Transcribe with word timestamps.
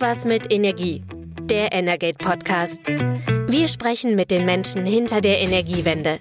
Irgendwas 0.00 0.24
mit 0.24 0.50
Energie. 0.50 1.02
Der 1.42 1.72
Energate 1.72 2.16
Podcast. 2.16 2.80
Wir 2.86 3.68
sprechen 3.68 4.14
mit 4.14 4.30
den 4.30 4.46
Menschen 4.46 4.86
hinter 4.86 5.20
der 5.20 5.40
Energiewende. 5.40 6.20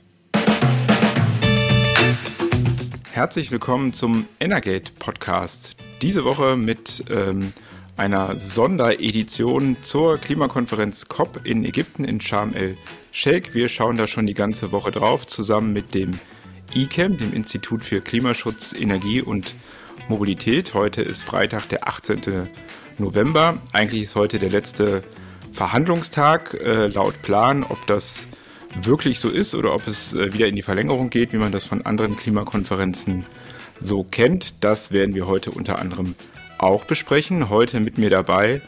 Herzlich 3.14 3.52
willkommen 3.52 3.94
zum 3.94 4.28
Energate 4.42 4.92
Podcast. 5.00 5.78
Diese 6.02 6.26
Woche 6.26 6.58
mit 6.58 7.06
ähm, 7.10 7.54
einer 7.96 8.36
Sonderedition 8.36 9.78
zur 9.82 10.18
Klimakonferenz 10.18 11.08
COP 11.08 11.46
in 11.46 11.64
Ägypten 11.64 12.04
in 12.04 12.20
Sharm 12.20 12.54
el-Sheikh. 12.54 13.54
Wir 13.54 13.70
schauen 13.70 13.96
da 13.96 14.08
schon 14.08 14.26
die 14.26 14.34
ganze 14.34 14.74
Woche 14.74 14.92
drauf, 14.92 15.26
zusammen 15.26 15.72
mit 15.72 15.94
dem 15.94 16.20
ICAM, 16.76 17.18
dem 17.18 17.32
Institut 17.32 17.84
für 17.84 18.02
Klimaschutz, 18.02 18.74
Energie 18.74 19.22
und 19.22 19.56
Mobilität. 20.10 20.74
Heute 20.74 21.02
ist 21.02 21.24
Freitag, 21.24 21.70
der 21.70 21.88
18. 21.88 22.50
November. 23.00 23.58
Eigentlich 23.74 24.04
ist 24.04 24.16
heute 24.16 24.40
der 24.40 24.50
letzte 24.50 25.04
Verhandlungstag 25.54 26.54
äh, 26.54 26.88
laut 26.88 27.22
Plan. 27.22 27.64
Ob 27.68 27.86
das 27.88 28.28
wirklich 28.82 29.20
so 29.20 29.30
ist 29.30 29.56
oder 29.56 29.74
ob 29.74 29.88
es 29.88 30.14
äh, 30.14 30.34
wieder 30.34 30.48
in 30.48 30.56
die 30.56 30.62
Verlängerung 30.62 31.10
geht, 31.10 31.34
wie 31.34 31.38
man 31.38 31.52
das 31.52 31.66
von 31.66 31.86
anderen 31.86 32.18
Klimakonferenzen 32.18 33.26
so 33.80 34.04
kennt, 34.04 34.64
das 34.64 34.92
werden 34.92 35.16
wir 35.16 35.28
heute 35.28 35.52
unter 35.52 35.80
anderem 35.80 36.16
auch 36.58 36.86
besprechen. 36.86 37.50
Heute 37.50 37.80
mit 37.80 37.98
mir 37.98 38.10
dabei 38.10 38.62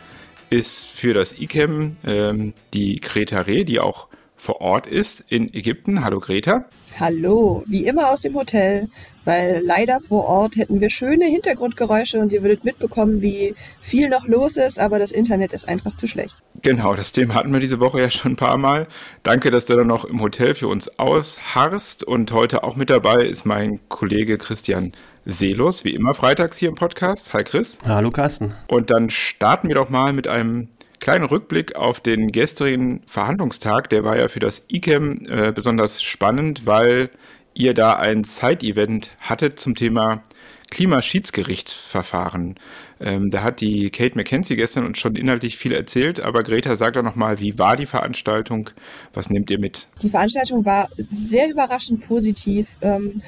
ist 0.49 0.85
für 0.85 1.13
das 1.13 1.37
ICAM 1.37 1.97
ähm, 2.05 2.53
die 2.73 2.99
Greta 2.99 3.41
Reh, 3.41 3.63
die 3.63 3.79
auch 3.79 4.07
vor 4.37 4.61
Ort 4.61 4.87
ist 4.87 5.23
in 5.27 5.53
Ägypten. 5.53 6.03
Hallo 6.03 6.19
Greta. 6.19 6.65
Hallo, 6.99 7.63
wie 7.67 7.85
immer 7.85 8.09
aus 8.09 8.21
dem 8.21 8.35
Hotel, 8.35 8.87
weil 9.25 9.61
leider 9.63 9.99
vor 9.99 10.25
Ort 10.25 10.55
hätten 10.55 10.81
wir 10.81 10.89
schöne 10.89 11.25
Hintergrundgeräusche 11.25 12.19
und 12.19 12.33
ihr 12.33 12.43
würdet 12.43 12.63
mitbekommen, 12.63 13.21
wie 13.21 13.55
viel 13.79 14.09
noch 14.09 14.27
los 14.27 14.57
ist, 14.57 14.79
aber 14.79 14.99
das 14.99 15.11
Internet 15.11 15.53
ist 15.53 15.67
einfach 15.67 15.95
zu 15.95 16.07
schlecht. 16.07 16.37
Genau, 16.61 16.95
das 16.95 17.11
Thema 17.11 17.35
hatten 17.35 17.53
wir 17.53 17.59
diese 17.59 17.79
Woche 17.79 18.01
ja 18.01 18.09
schon 18.09 18.33
ein 18.33 18.35
paar 18.35 18.57
Mal. 18.57 18.87
Danke, 19.23 19.51
dass 19.51 19.65
du 19.65 19.75
dann 19.75 19.87
noch 19.87 20.05
im 20.05 20.21
Hotel 20.21 20.53
für 20.53 20.67
uns 20.67 20.99
ausharrst 20.99 22.03
und 22.03 22.31
heute 22.31 22.63
auch 22.63 22.75
mit 22.75 22.89
dabei 22.89 23.23
ist 23.23 23.45
mein 23.45 23.79
Kollege 23.89 24.37
Christian 24.37 24.91
Seelos, 25.25 25.83
wie 25.85 25.93
immer 25.93 26.13
freitags 26.13 26.57
hier 26.57 26.69
im 26.69 26.75
Podcast. 26.75 27.33
Hi 27.33 27.43
Chris. 27.43 27.77
Hallo 27.85 28.11
Carsten. 28.11 28.53
Und 28.67 28.89
dann 28.89 29.09
starten 29.09 29.67
wir 29.67 29.75
doch 29.75 29.89
mal 29.89 30.13
mit 30.13 30.27
einem 30.27 30.67
kleinen 31.01 31.25
Rückblick 31.25 31.75
auf 31.75 31.99
den 31.99 32.31
gestrigen 32.31 33.01
Verhandlungstag. 33.07 33.89
Der 33.89 34.05
war 34.05 34.17
ja 34.17 34.29
für 34.29 34.39
das 34.39 34.63
ICAM 34.69 35.23
äh, 35.27 35.51
besonders 35.51 36.01
spannend, 36.01 36.65
weil 36.65 37.09
ihr 37.53 37.73
da 37.73 37.95
ein 37.95 38.23
Side-Event 38.23 39.11
hattet 39.19 39.59
zum 39.59 39.75
Thema 39.75 40.23
Klimaschiedsgerichtsverfahren. 40.69 42.55
Ähm, 43.01 43.29
da 43.29 43.43
hat 43.43 43.59
die 43.59 43.89
Kate 43.89 44.15
McKenzie 44.15 44.55
gestern 44.55 44.85
uns 44.85 44.99
schon 44.99 45.15
inhaltlich 45.15 45.57
viel 45.57 45.73
erzählt, 45.73 46.21
aber 46.21 46.43
Greta, 46.43 46.77
sag 46.77 46.93
doch 46.93 47.03
nochmal, 47.03 47.39
wie 47.39 47.59
war 47.59 47.75
die 47.75 47.87
Veranstaltung? 47.87 48.69
Was 49.13 49.29
nehmt 49.29 49.51
ihr 49.51 49.59
mit? 49.59 49.87
Die 50.01 50.09
Veranstaltung 50.09 50.63
war 50.63 50.87
sehr 50.97 51.49
überraschend 51.49 52.07
positiv. 52.07 52.77
Ähm, 52.81 53.21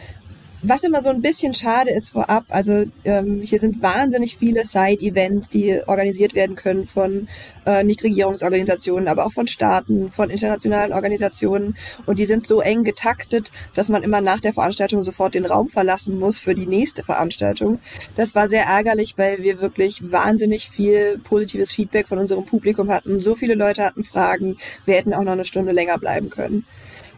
was 0.64 0.84
immer 0.84 1.02
so 1.02 1.10
ein 1.10 1.22
bisschen 1.22 1.54
schade 1.54 1.92
ist 1.92 2.12
vorab, 2.12 2.46
also 2.48 2.86
ähm, 3.04 3.42
hier 3.44 3.60
sind 3.60 3.82
wahnsinnig 3.82 4.38
viele 4.38 4.64
Side-Events, 4.64 5.50
die 5.50 5.82
organisiert 5.86 6.36
werden 6.36 6.56
können 6.56 6.88
von 6.88 7.28
äh, 7.66 7.84
Nichtregierungsorganisationen, 7.84 9.10
aber 9.10 9.26
auch 9.26 9.34
von 9.34 9.48
Staaten, 9.48 10.12
von 10.12 10.30
internationalen 10.30 10.94
Organisationen. 10.94 11.76
Und 12.06 12.18
die 12.20 12.26
sind 12.26 12.48
so 12.48 12.62
eng 12.62 12.84
getaktet, 12.84 13.52
dass 13.74 13.90
man 13.90 14.04
immer 14.04 14.22
nach 14.22 14.40
der 14.40 14.54
Veranstaltung 14.54 15.04
sofort 15.04 15.36
den 15.36 15.46
Raum 15.46 15.70
verlassen 15.70 16.18
muss 16.18 16.40
für 16.40 16.56
die 16.56 16.68
nächste 16.68 17.04
Veranstaltung. 17.04 17.80
Das 18.16 18.34
war 18.34 18.48
sehr 18.48 18.64
ärgerlich, 18.64 19.18
weil 19.18 19.44
wir 19.44 19.60
wirklich 19.60 20.12
wahnsinnig 20.12 20.70
viel 20.70 21.20
positives 21.24 21.74
Feedback 21.74 22.08
von 22.08 22.20
unserem 22.20 22.46
Publikum 22.46 22.90
hatten. 22.90 23.20
So 23.20 23.36
viele 23.36 23.56
Leute 23.56 23.84
hatten 23.84 24.04
Fragen. 24.04 24.58
Wir 24.86 24.96
hätten 24.96 25.14
auch 25.14 25.24
noch 25.24 25.34
eine 25.34 25.46
Stunde 25.46 25.74
länger 25.74 25.98
bleiben 25.98 26.30
können. 26.30 26.66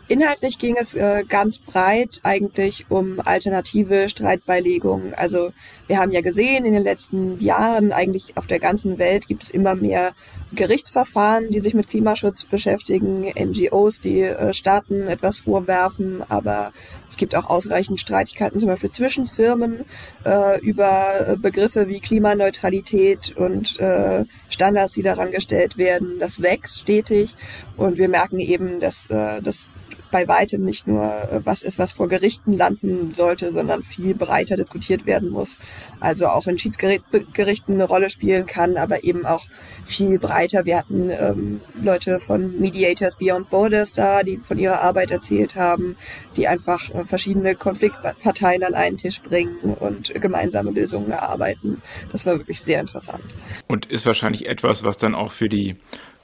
Inhaltlich 0.08 0.60
ging 0.60 0.76
es 0.80 0.94
äh, 0.94 1.24
ganz 1.28 1.58
breit 1.58 2.20
eigentlich 2.22 2.86
um 2.90 3.20
alternative 3.20 4.08
Streitbeilegungen. 4.08 5.16
Also 5.16 5.52
wir 5.88 5.98
haben 5.98 6.12
ja 6.12 6.22
gesehen, 6.22 6.64
in 6.64 6.74
den 6.74 6.84
letzten 6.84 7.40
Jahren 7.40 7.92
eigentlich 7.92 8.38
auf 8.38 8.46
der 8.46 8.60
ganzen 8.60 9.00
Welt 9.00 9.28
gibt 9.28 9.42
es 9.42 9.50
immer 9.50 9.74
mehr 9.74 10.14
Gerichtsverfahren, 10.54 11.50
die 11.50 11.60
sich 11.60 11.74
mit 11.74 11.90
Klimaschutz 11.90 12.44
beschäftigen, 12.44 13.24
NGOs, 13.24 14.00
die 14.00 14.22
äh, 14.22 14.54
Staaten 14.54 15.08
etwas 15.08 15.40
vorwerfen, 15.40 16.24
aber 16.30 16.72
es 17.10 17.18
gibt 17.18 17.36
auch 17.36 17.50
ausreichend 17.50 18.00
Streitigkeiten 18.00 18.60
zum 18.60 18.70
Beispiel 18.70 18.92
zwischen 18.92 19.26
Firmen 19.26 19.86
äh, 20.24 20.60
über 20.62 21.36
Begriffe 21.42 21.88
wie 21.88 22.00
Klimaneutralität 22.00 23.36
und 23.38 23.80
äh, 23.80 24.26
Standards, 24.50 24.94
die 24.94 25.02
daran 25.02 25.32
gestellt 25.32 25.78
werden. 25.78 26.20
Das 26.20 26.44
wächst 26.44 26.82
stetig 26.82 27.36
und 27.76 27.98
wir 27.98 28.08
merken 28.08 28.38
eben, 28.38 28.80
dass 28.80 29.10
äh, 29.10 29.42
das 29.42 29.70
bei 30.16 30.30
weitem 30.30 30.64
nicht 30.64 30.88
nur 30.88 31.04
äh, 31.04 31.42
was 31.44 31.62
ist, 31.62 31.78
was 31.78 31.92
vor 31.92 32.08
Gerichten 32.08 32.54
landen 32.54 33.12
sollte, 33.12 33.52
sondern 33.52 33.84
viel 33.84 34.16
breiter 34.16 34.56
diskutiert 34.56 35.06
werden 35.06 35.28
muss. 35.28 35.60
Also 36.00 36.28
auch 36.28 36.48
in 36.48 36.58
Schiedsgerichten 36.58 37.74
eine 37.74 37.84
Rolle 37.84 38.10
spielen 38.10 38.46
kann, 38.46 38.78
aber 38.78 39.04
eben 39.04 39.26
auch 39.26 39.44
viel 39.86 40.18
breiter. 40.18 40.64
Wir 40.64 40.78
hatten 40.78 41.10
ähm, 41.10 41.60
Leute 41.82 42.22
von 42.22 42.58
Mediators 42.62 43.18
Beyond 43.18 43.50
Borders 43.50 43.92
da, 43.92 44.24
die 44.24 44.38
von 44.38 44.58
ihrer 44.58 44.80
Arbeit 44.80 45.12
erzählt 45.12 45.58
haben, 45.58 45.98
die 46.38 46.48
einfach 46.48 46.96
äh, 46.96 47.04
verschiedene 47.04 47.54
Konfliktparteien 47.56 48.64
an 48.64 48.74
einen 48.74 48.96
Tisch 48.96 49.22
bringen 49.22 49.58
und 49.82 50.14
gemeinsame 50.14 50.72
Lösungen 50.72 51.12
erarbeiten. 51.12 51.82
Das 52.14 52.26
war 52.26 52.38
wirklich 52.38 52.62
sehr 52.62 52.80
interessant. 52.80 53.26
Und 53.68 53.88
ist 53.88 54.06
wahrscheinlich 54.06 54.48
etwas, 54.48 54.86
was 54.86 54.96
dann 54.96 55.14
auch 55.14 55.34
für 55.34 55.50
die 55.50 55.76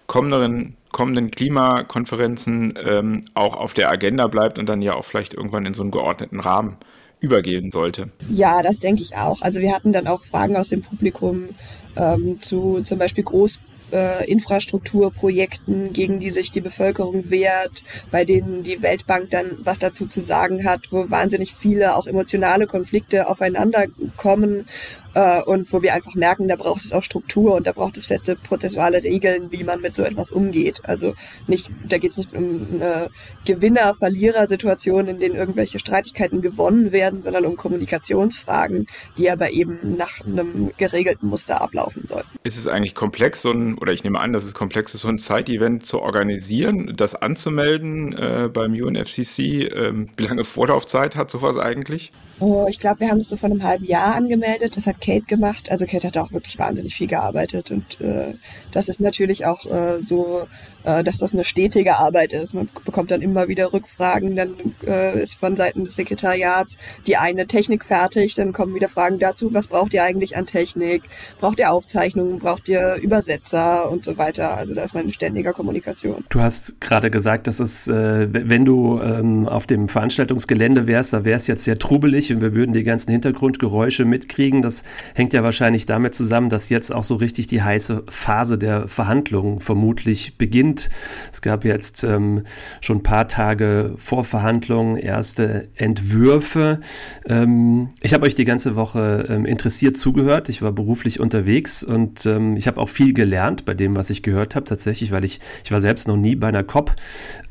kommenden, 0.08 0.76
kommenden 0.92 1.32
Klimakonferenzen 1.32 2.74
ähm, 2.86 3.22
auch 3.34 3.56
auf 3.56 3.74
der 3.74 3.90
Agenda 3.90 4.28
bleibt 4.28 4.60
und 4.60 4.68
dann 4.68 4.82
ja 4.82 4.94
auch 4.94 5.06
vielleicht 5.06 5.34
irgendwann 5.34 5.66
in 5.66 5.74
so 5.74 5.82
einen 5.82 5.92
geordneten 5.92 6.40
Rahmen 6.40 6.78
übergehen 7.20 7.72
sollte. 7.72 8.10
Ja, 8.30 8.64
das 8.64 8.80
denke 8.80 9.04
ich 9.04 9.16
auch. 9.16 9.42
Also 9.42 9.62
wir 9.62 9.74
hatten 9.74 9.94
dann 9.94 10.08
auch 10.08 10.24
Fragen 10.24 10.58
aus 10.58 10.70
dem 10.70 10.82
Publikum 10.82 11.50
ähm, 11.96 12.42
zu 12.42 12.82
zum 12.84 12.98
Beispiel 12.98 13.24
Groß 13.24 13.62
äh, 13.91 14.29
Infrastrukturprojekten, 14.29 15.94
gegen 15.94 16.19
die 16.19 16.29
sich 16.29 16.52
die 16.52 16.62
Bevölkerung 16.62 17.29
wehrt, 17.29 17.84
bei 18.12 18.25
denen 18.25 18.63
die 18.63 18.81
Weltbank 18.81 19.29
dann 19.31 19.57
was 19.63 19.79
dazu 19.79 20.06
zu 20.06 20.22
sagen 20.22 20.66
hat, 20.66 20.91
wo 20.91 21.09
wahnsinnig 21.09 21.53
viele 21.53 21.96
auch 21.96 22.07
emotionale 22.07 22.68
Konflikte 22.68 23.28
aufeinander 23.28 23.85
kommen 24.18 24.66
äh, 25.13 25.41
und 25.41 25.72
wo 25.74 25.81
wir 25.81 25.94
einfach 25.94 26.16
merken, 26.16 26.47
da 26.47 26.56
braucht 26.56 26.84
es 26.84 26.94
auch 26.94 27.03
Struktur 27.03 27.56
und 27.56 27.68
da 27.68 27.72
braucht 27.72 27.97
es 27.97 28.06
feste 28.06 28.35
prozessuale 28.35 29.03
Regeln, 29.03 29.52
wie 29.52 29.63
man 29.63 29.81
mit 29.81 29.96
so 29.96 30.03
etwas 30.03 30.31
umgeht. 30.31 30.81
Also 30.84 31.13
nicht, 31.47 31.69
da 31.88 31.97
geht 31.97 32.12
es 32.12 32.18
nicht 32.18 32.34
um 32.34 32.68
eine 32.73 33.09
Gewinner-Verlierer-Situation, 33.46 35.08
in 35.08 35.19
denen 35.19 35.35
irgendwelche 35.35 35.79
Streitigkeiten 35.79 36.41
gewonnen 36.41 36.91
werden, 36.91 37.22
sondern 37.22 37.46
um 37.46 37.58
Kommunikationsfragen, 37.58 38.88
die 39.18 39.29
aber 39.29 39.52
eben 39.52 39.97
nach 39.97 40.25
einem 40.25 40.72
geregelten 40.78 41.28
Muster 41.28 41.62
ablaufen 41.62 42.08
sollten. 42.08 42.29
Ist 42.44 42.58
es 42.58 42.68
eigentlich 42.68 42.96
komplex, 42.96 43.41
so 43.41 43.52
ein, 43.52 43.78
oder 43.81 43.94
ich 43.94 44.03
nehme 44.03 44.19
an, 44.19 44.31
dass 44.31 44.46
es 44.46 44.53
komplex 44.53 44.94
ist, 44.94 45.02
so 45.02 45.08
ein 45.08 45.18
Side-Event 45.18 45.86
zu 45.86 46.02
organisieren, 46.02 46.94
das 46.96 47.16
anzumelden 47.16 48.14
äh, 48.14 48.47
beim 48.53 48.74
UNFCC? 48.74 49.68
Ähm, 49.74 50.09
wie 50.18 50.24
lange 50.24 50.44
Vorlaufzeit 50.44 51.16
hat 51.16 51.31
sowas 51.31 51.58
eigentlich? 51.58 52.14
Oh, 52.41 52.66
ich 52.68 52.79
glaube, 52.79 53.02
wir 53.02 53.09
haben 53.09 53.19
das 53.19 53.29
so 53.29 53.38
vor 53.38 53.52
einem 53.52 53.62
halben 53.62 53.85
Jahr 53.85 54.16
angemeldet. 54.16 54.75
Das 54.75 54.88
hat 54.88 55.00
Kate 55.00 55.28
gemacht. 55.28 55.69
Also 55.69 55.85
Kate 55.85 56.07
hat 56.07 56.18
auch 56.18 56.31
wirklich 56.31 56.57
wahnsinnig 56.57 56.96
viel 56.96 57.06
gearbeitet. 57.06 57.69
Und 57.69 58.02
äh, 58.02 58.34
das 58.72 58.90
ist 58.90 59.00
natürlich 59.00 59.46
auch 59.46 59.68
äh, 59.68 60.02
so, 60.02 60.47
äh, 60.84 61.03
dass 61.03 61.19
das 61.19 61.35
eine 61.35 61.44
stetige 61.44 61.97
Arbeit 61.97 62.34
ist. 62.34 62.56
Man 62.56 62.68
bekommt 62.84 63.12
dann 63.12 63.22
immer 63.22 63.47
wieder 63.47 63.72
Rückfragen. 63.72 64.35
Dann 64.35 64.56
äh, 64.84 65.22
ist 65.22 65.35
von 65.35 65.56
Seiten 65.56 65.84
des 65.84 65.96
Sekretariats 65.96 66.79
die 67.06 67.16
eine 67.16 67.46
Technik 67.46 67.85
fertig. 67.85 68.34
Dann 68.34 68.53
kommen 68.53 68.73
wieder 68.73 68.90
Fragen 68.90 69.19
dazu, 69.19 69.53
was 69.53 69.68
braucht 69.68 69.94
ihr 69.94 70.02
eigentlich 70.02 70.35
an 70.35 70.47
Technik? 70.47 71.03
Braucht 71.40 71.59
ihr 71.59 71.72
Aufzeichnungen? 71.72 72.40
Braucht 72.40 72.68
ihr 72.68 72.96
Übersetzer 72.96 73.91
und 73.91 74.03
so 74.03 74.17
weiter? 74.17 74.58
Also 74.58 74.73
da 74.73 74.84
ist 74.84 74.96
man 74.96 75.05
in 75.05 75.14
ständiger 75.14 75.53
Kommunikation. 75.53 76.26
Du 76.29 76.41
hast 76.41 76.82
gerade 76.82 77.11
gesagt, 77.11 77.46
dass 77.46 77.59
es, 77.59 77.87
äh, 77.87 78.28
wenn 78.32 78.66
du 78.66 78.99
ähm, 78.99 79.47
auf 79.47 79.67
dem 79.67 79.87
Veranstaltungsgelände 79.87 80.87
wärst, 80.87 81.14
da 81.14 81.23
wäre 81.23 81.35
es 81.35 81.46
jetzt 81.46 81.66
sehr 81.66 81.78
trubelig 81.78 82.31
und 82.34 82.42
wir 82.42 82.54
würden 82.54 82.74
die 82.74 82.84
ganzen 82.84 83.12
Hintergrundgeräusche 83.12 84.06
mitkriegen. 84.06 84.62
Das 84.62 84.84
hängt 85.16 85.34
ja 85.34 85.44
wahrscheinlich 85.44 85.86
damit 85.86 86.16
zusammen, 86.16 86.50
dass 86.50 86.70
jetzt 86.70 86.94
auch 86.94 87.04
so 87.04 87.16
richtig 87.16 87.48
die 87.48 87.62
heiße 87.62 88.04
Phase 88.08 88.58
der 88.58 88.88
Verhandlungen 88.88 89.60
vermutlich 89.60 90.38
beginnt. 90.38 90.90
Es 91.32 91.42
gab 91.42 91.66
jetzt 91.66 92.04
ähm, 92.04 92.44
schon 92.82 92.98
ein 92.98 93.04
paar 93.04 93.28
Tage 93.28 93.94
vor 93.98 94.24
Verhandlungen 94.24 94.96
erste 94.98 95.70
Entwürfe. 95.76 96.80
Ähm, 97.28 97.90
ich 98.02 98.14
habe 98.14 98.26
euch 98.26 98.36
die 98.36 98.46
ganze 98.46 98.76
Woche 98.76 99.28
ähm, 99.30 99.46
interessiert 99.46 99.98
zugehört. 99.98 100.50
Ich 100.50 100.62
war 100.62 100.72
beruflich 100.72 101.20
unterwegs 101.20 101.84
und 101.84 102.26
ähm, 102.26 102.58
ich 102.58 102.68
habe 102.68 102.80
auch 102.80 102.90
viel 102.90 103.14
gelernt 103.14 103.66
bei 103.66 103.74
dem, 103.74 103.96
was 103.96 104.10
ich 104.10 104.24
gehört 104.24 104.56
habe, 104.56 104.66
tatsächlich, 104.66 105.12
weil 105.12 105.26
ich, 105.26 105.40
ich 105.64 105.72
war 105.72 105.82
selbst 105.82 106.08
noch 106.08 106.18
nie 106.18 106.36
bei 106.36 106.48
einer 106.48 106.64
COP, 106.64 106.96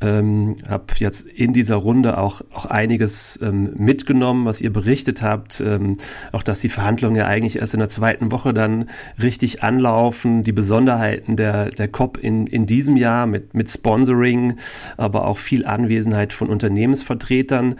ähm, 0.01 0.57
habe 0.69 0.85
jetzt 0.97 1.27
in 1.27 1.53
dieser 1.53 1.75
Runde 1.75 2.17
auch, 2.17 2.41
auch 2.51 2.65
einiges 2.65 3.39
ähm, 3.41 3.71
mitgenommen, 3.77 4.45
was 4.45 4.61
ihr 4.61 4.70
ihr 4.71 4.73
berichtet 4.73 5.21
habt, 5.21 5.61
ähm, 5.61 5.97
auch 6.31 6.43
dass 6.43 6.59
die 6.59 6.69
Verhandlungen 6.69 7.15
ja 7.15 7.27
eigentlich 7.27 7.57
erst 7.57 7.73
in 7.73 7.79
der 7.79 7.89
zweiten 7.89 8.31
Woche 8.31 8.53
dann 8.53 8.89
richtig 9.21 9.63
anlaufen, 9.63 10.43
die 10.43 10.51
Besonderheiten 10.51 11.35
der, 11.35 11.69
der 11.69 11.87
COP 11.87 12.17
in, 12.17 12.47
in 12.47 12.65
diesem 12.65 12.95
Jahr 12.95 13.27
mit, 13.27 13.53
mit 13.53 13.69
Sponsoring, 13.69 14.55
aber 14.97 15.27
auch 15.27 15.37
viel 15.37 15.65
Anwesenheit 15.65 16.33
von 16.33 16.49
Unternehmensvertretern. 16.49 17.75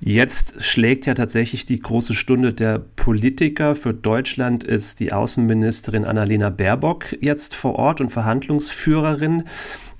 Jetzt 0.00 0.64
schlägt 0.64 1.06
ja 1.06 1.14
tatsächlich 1.14 1.66
die 1.66 1.80
große 1.80 2.14
Stunde 2.14 2.54
der 2.54 2.78
Politiker. 2.78 3.76
Für 3.76 3.92
Deutschland 3.92 4.64
ist 4.64 5.00
die 5.00 5.12
Außenministerin 5.12 6.04
Annalena 6.04 6.50
Baerbock 6.50 7.16
jetzt 7.20 7.54
vor 7.54 7.74
Ort 7.74 8.00
und 8.00 8.10
Verhandlungsführerin. 8.10 9.44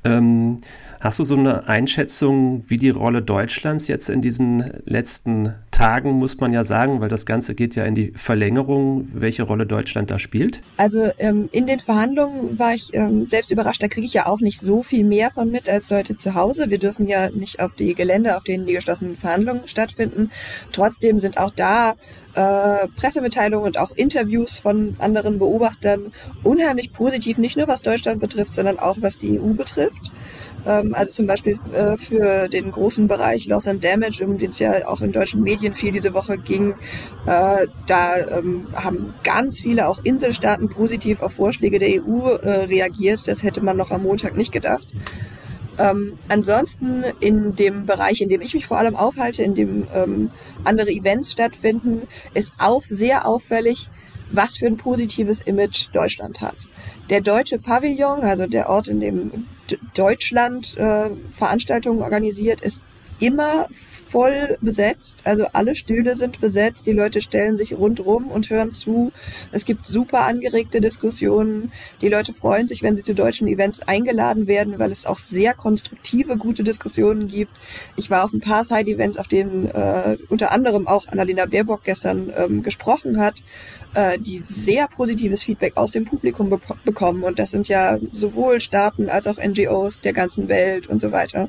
Ähm, 0.03 0.59
Hast 1.01 1.19
du 1.19 1.25
so 1.25 1.35
eine 1.35 1.67
Einschätzung, 1.67 2.63
wie 2.69 2.77
die 2.77 2.91
Rolle 2.91 3.23
Deutschlands 3.23 3.89
jetzt 3.89 4.11
in 4.11 4.21
diesen 4.21 4.83
letzten 4.85 5.55
Tagen, 5.71 6.13
muss 6.13 6.39
man 6.39 6.53
ja 6.53 6.63
sagen, 6.63 7.01
weil 7.01 7.09
das 7.09 7.25
Ganze 7.25 7.55
geht 7.55 7.75
ja 7.75 7.85
in 7.85 7.95
die 7.95 8.13
Verlängerung, 8.15 9.09
welche 9.15 9.45
Rolle 9.45 9.65
Deutschland 9.65 10.11
da 10.11 10.19
spielt? 10.19 10.61
Also 10.77 11.11
ähm, 11.17 11.49
in 11.53 11.67
den 11.67 11.81
Verhandlungen 11.81 12.59
war 12.59 12.75
ich 12.75 12.93
ähm, 12.93 13.27
selbst 13.29 13.51
überrascht. 13.51 13.83
Da 13.83 13.89
kriege 13.89 14.05
ich 14.05 14.13
ja 14.13 14.27
auch 14.27 14.41
nicht 14.41 14.61
so 14.61 14.83
viel 14.83 15.05
mehr 15.05 15.31
von 15.31 15.51
mit 15.51 15.71
als 15.71 15.89
Leute 15.89 16.17
zu 16.17 16.35
Hause. 16.35 16.69
Wir 16.69 16.79
dürfen 16.79 17.09
ja 17.09 17.31
nicht 17.31 17.61
auf 17.61 17.73
die 17.73 17.95
Gelände, 17.95 18.37
auf 18.37 18.45
denen 18.45 18.67
die 18.67 18.75
geschlossenen 18.75 19.17
Verhandlungen 19.17 19.67
stattfinden. 19.69 20.31
Trotzdem 20.71 21.19
sind 21.19 21.39
auch 21.39 21.53
da 21.57 21.95
äh, 22.35 22.89
Pressemitteilungen 22.97 23.69
und 23.69 23.79
auch 23.79 23.93
Interviews 23.93 24.59
von 24.59 24.97
anderen 24.99 25.39
Beobachtern 25.39 26.13
unheimlich 26.43 26.93
positiv, 26.93 27.39
nicht 27.39 27.57
nur 27.57 27.69
was 27.69 27.81
Deutschland 27.81 28.21
betrifft, 28.21 28.53
sondern 28.53 28.79
auch 28.79 28.99
was 29.01 29.17
die 29.17 29.41
EU 29.41 29.55
betrifft. 29.55 30.13
Ähm, 30.67 30.95
also 30.95 31.13
zum 31.13 31.27
Beispiel 31.27 31.59
äh, 31.73 31.97
für 31.97 32.49
den 32.49 32.71
großen 32.71 33.09
Bereich 33.09 33.47
Loss 33.47 33.69
and 33.69 33.83
Damage, 33.83 34.25
um 34.25 34.39
den 34.39 34.51
es 34.51 34.59
ja 34.59 34.87
auch 34.87 35.01
in 35.01 35.13
deutschen 35.13 35.43
Medien 35.43 35.75
viel 35.75 35.93
diese 35.93 36.15
Woche 36.15 36.39
ging. 36.39 36.75
Äh, 37.27 37.67
da 37.87 38.17
ähm, 38.29 38.69
haben 38.75 39.15
ganz 39.25 39.61
viele 39.61 39.89
auch 39.89 40.05
Inselstaaten 40.05 40.69
positiv 40.69 41.23
auf 41.23 41.35
Vorschläge 41.35 41.79
der 41.79 42.03
EU 42.03 42.29
äh, 42.29 42.65
reagiert. 42.65 43.27
Das 43.27 43.43
hätte 43.43 43.63
man 43.63 43.77
noch 43.77 43.91
am 43.91 44.03
Montag 44.03 44.37
nicht 44.37 44.53
gedacht. 44.53 44.89
Ähm, 45.79 46.19
ansonsten 46.29 47.05
in 47.21 47.57
dem 47.57 47.87
Bereich, 47.87 48.21
in 48.21 48.29
dem 48.29 48.43
ich 48.43 48.53
mich 48.53 48.67
vor 48.67 48.79
allem 48.79 48.97
aufhalte, 48.97 49.43
in 49.43 49.55
dem 49.55 49.87
ähm, 49.95 50.31
andere 50.65 50.91
Events 50.91 51.33
stattfinden, 51.33 52.07
ist 52.35 52.53
auch 52.59 52.83
sehr 52.83 53.27
auffällig, 53.27 53.89
was 54.33 54.57
für 54.57 54.67
ein 54.67 54.77
positives 54.77 55.41
Image 55.41 55.89
Deutschland 55.93 56.41
hat. 56.41 56.57
Der 57.09 57.21
deutsche 57.21 57.59
Pavillon, 57.59 58.23
also 58.23 58.47
der 58.47 58.69
Ort, 58.69 58.89
in 58.89 59.01
dem 59.01 59.47
Deutschland 59.95 60.77
äh, 60.77 61.11
Veranstaltungen 61.33 62.03
organisiert, 62.03 62.61
ist 62.61 62.81
immer 63.19 63.69
voll 64.11 64.59
besetzt. 64.61 65.23
Also 65.25 65.47
alle 65.53 65.77
Stühle 65.77 66.17
sind 66.17 66.41
besetzt. 66.41 66.87
Die 66.87 66.93
Leute 66.93 67.21
stellen 67.21 67.57
sich 67.57 67.75
rundrum 67.75 68.29
und 68.29 68.51
hören 68.51 68.73
zu. 68.73 69.13
Es 69.53 69.65
gibt 69.65 69.87
super 69.87 70.23
angeregte 70.27 70.81
Diskussionen. 70.81 71.73
Die 72.01 72.09
Leute 72.09 72.33
freuen 72.33 72.67
sich, 72.67 72.83
wenn 72.83 72.97
sie 72.97 73.05
zu 73.05 73.15
deutschen 73.15 73.47
Events 73.47 73.83
eingeladen 73.83 74.49
werden, 74.49 74.79
weil 74.79 74.91
es 74.91 75.07
auch 75.07 75.19
sehr 75.19 75.55
konstruktive, 75.55 76.37
gute 76.37 76.65
Diskussionen 76.65 77.29
gibt. 77.29 77.53
Ich 77.97 78.11
war 78.11 78.25
auf 78.25 78.33
ein 78.33 78.41
paar 78.41 78.65
Side-Events, 78.65 79.17
auf 79.17 79.29
denen 79.29 79.67
äh, 79.69 80.19
unter 80.29 80.51
anderem 80.51 80.89
auch 80.89 81.07
Annalena 81.07 81.47
Baerbock 81.47 81.85
gestern 81.85 82.33
ähm, 82.37 82.63
gesprochen 82.63 83.21
hat, 83.21 83.45
äh, 83.95 84.19
die 84.19 84.39
sehr 84.39 84.89
positives 84.89 85.45
Feedback 85.45 85.77
aus 85.77 85.93
dem 85.93 86.05
Publikum 86.05 86.51
be 86.51 86.61
bekommen. 86.85 87.23
Und 87.23 87.39
das 87.39 87.53
sind 87.53 87.69
ja 87.69 87.99
sowohl 88.13 88.61
Staaten 88.61 89.09
als 89.09 89.27
auch 89.29 89.39
NGOs 89.39 90.01
der 90.01 90.13
ganzen 90.13 90.49
Welt 90.49 90.89
und 90.89 91.01
so 91.01 91.13
weiter. 91.13 91.49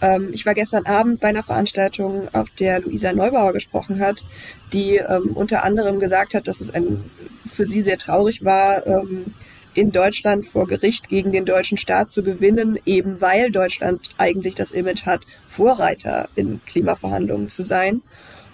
Ähm, 0.00 0.30
ich 0.32 0.46
war 0.46 0.54
gestern 0.54 0.86
Abend 0.86 1.20
bei 1.20 1.28
einer 1.28 1.42
Veranstaltung, 1.42 2.28
auf 2.32 2.48
der 2.50 2.80
Luisa 2.80 3.12
Neubauer 3.12 3.52
gesprochen 3.52 4.00
hat, 4.00 4.24
die 4.72 4.96
ähm, 4.96 5.32
unter 5.34 5.64
anderem 5.64 6.00
gesagt 6.00 6.34
hat, 6.34 6.48
dass 6.48 6.60
es 6.60 6.70
ein, 6.70 7.10
für 7.46 7.66
sie 7.66 7.82
sehr 7.82 7.98
traurig 7.98 8.44
war, 8.44 8.86
ähm, 8.86 9.34
in 9.74 9.92
Deutschland 9.92 10.46
vor 10.46 10.66
Gericht 10.66 11.08
gegen 11.08 11.32
den 11.32 11.44
deutschen 11.44 11.78
Staat 11.78 12.10
zu 12.10 12.24
gewinnen, 12.24 12.78
eben 12.86 13.20
weil 13.20 13.52
Deutschland 13.52 14.10
eigentlich 14.18 14.54
das 14.54 14.72
Image 14.72 15.06
hat, 15.06 15.22
Vorreiter 15.46 16.28
in 16.34 16.60
Klimaverhandlungen 16.66 17.48
zu 17.48 17.62
sein. 17.62 18.02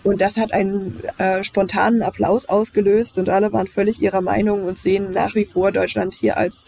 Und 0.06 0.20
das 0.20 0.36
hat 0.36 0.52
einen 0.52 1.02
äh, 1.18 1.42
spontanen 1.42 2.02
Applaus 2.02 2.48
ausgelöst 2.48 3.18
und 3.18 3.28
alle 3.28 3.52
waren 3.52 3.66
völlig 3.66 4.00
ihrer 4.00 4.20
Meinung 4.20 4.62
und 4.62 4.78
sehen 4.78 5.10
nach 5.10 5.34
wie 5.34 5.44
vor 5.44 5.72
Deutschland 5.72 6.14
hier 6.14 6.36
als 6.36 6.64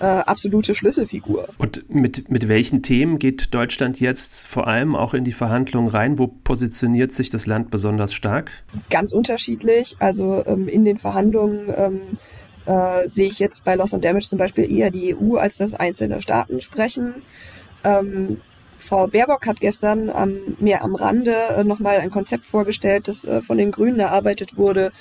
äh, 0.00 0.06
absolute 0.06 0.74
Schlüsselfigur. 0.74 1.46
Und 1.56 1.88
mit, 1.88 2.28
mit 2.30 2.48
welchen 2.48 2.82
Themen 2.82 3.20
geht 3.20 3.54
Deutschland 3.54 4.00
jetzt 4.00 4.48
vor 4.48 4.66
allem 4.66 4.96
auch 4.96 5.14
in 5.14 5.22
die 5.22 5.30
Verhandlungen 5.30 5.86
rein? 5.86 6.18
Wo 6.18 6.26
positioniert 6.26 7.12
sich 7.12 7.30
das 7.30 7.46
Land 7.46 7.70
besonders 7.70 8.12
stark? 8.12 8.50
Ganz 8.90 9.12
unterschiedlich. 9.12 9.94
Also 10.00 10.44
ähm, 10.44 10.66
in 10.66 10.84
den 10.84 10.98
Verhandlungen 10.98 11.72
ähm, 11.76 12.00
äh, 12.66 13.08
sehe 13.12 13.28
ich 13.28 13.38
jetzt 13.38 13.64
bei 13.64 13.76
Loss 13.76 13.94
and 13.94 14.04
Damage 14.04 14.26
zum 14.26 14.40
Beispiel 14.40 14.68
eher 14.68 14.90
die 14.90 15.14
EU 15.14 15.36
als 15.36 15.56
das 15.56 15.74
einzelne 15.74 16.20
Staaten 16.22 16.60
sprechen. 16.60 17.22
Ähm, 17.84 18.40
Frau 18.80 19.06
Baerbock 19.06 19.46
hat 19.46 19.60
gestern 19.60 20.10
ähm, 20.14 20.56
mir 20.58 20.82
am 20.82 20.94
Rande 20.94 21.34
äh, 21.34 21.64
nochmal 21.64 21.98
ein 21.98 22.10
Konzept 22.10 22.46
vorgestellt, 22.46 23.08
das 23.08 23.24
äh, 23.24 23.42
von 23.42 23.58
den 23.58 23.70
Grünen 23.70 24.00
erarbeitet 24.00 24.56
wurde 24.56 24.92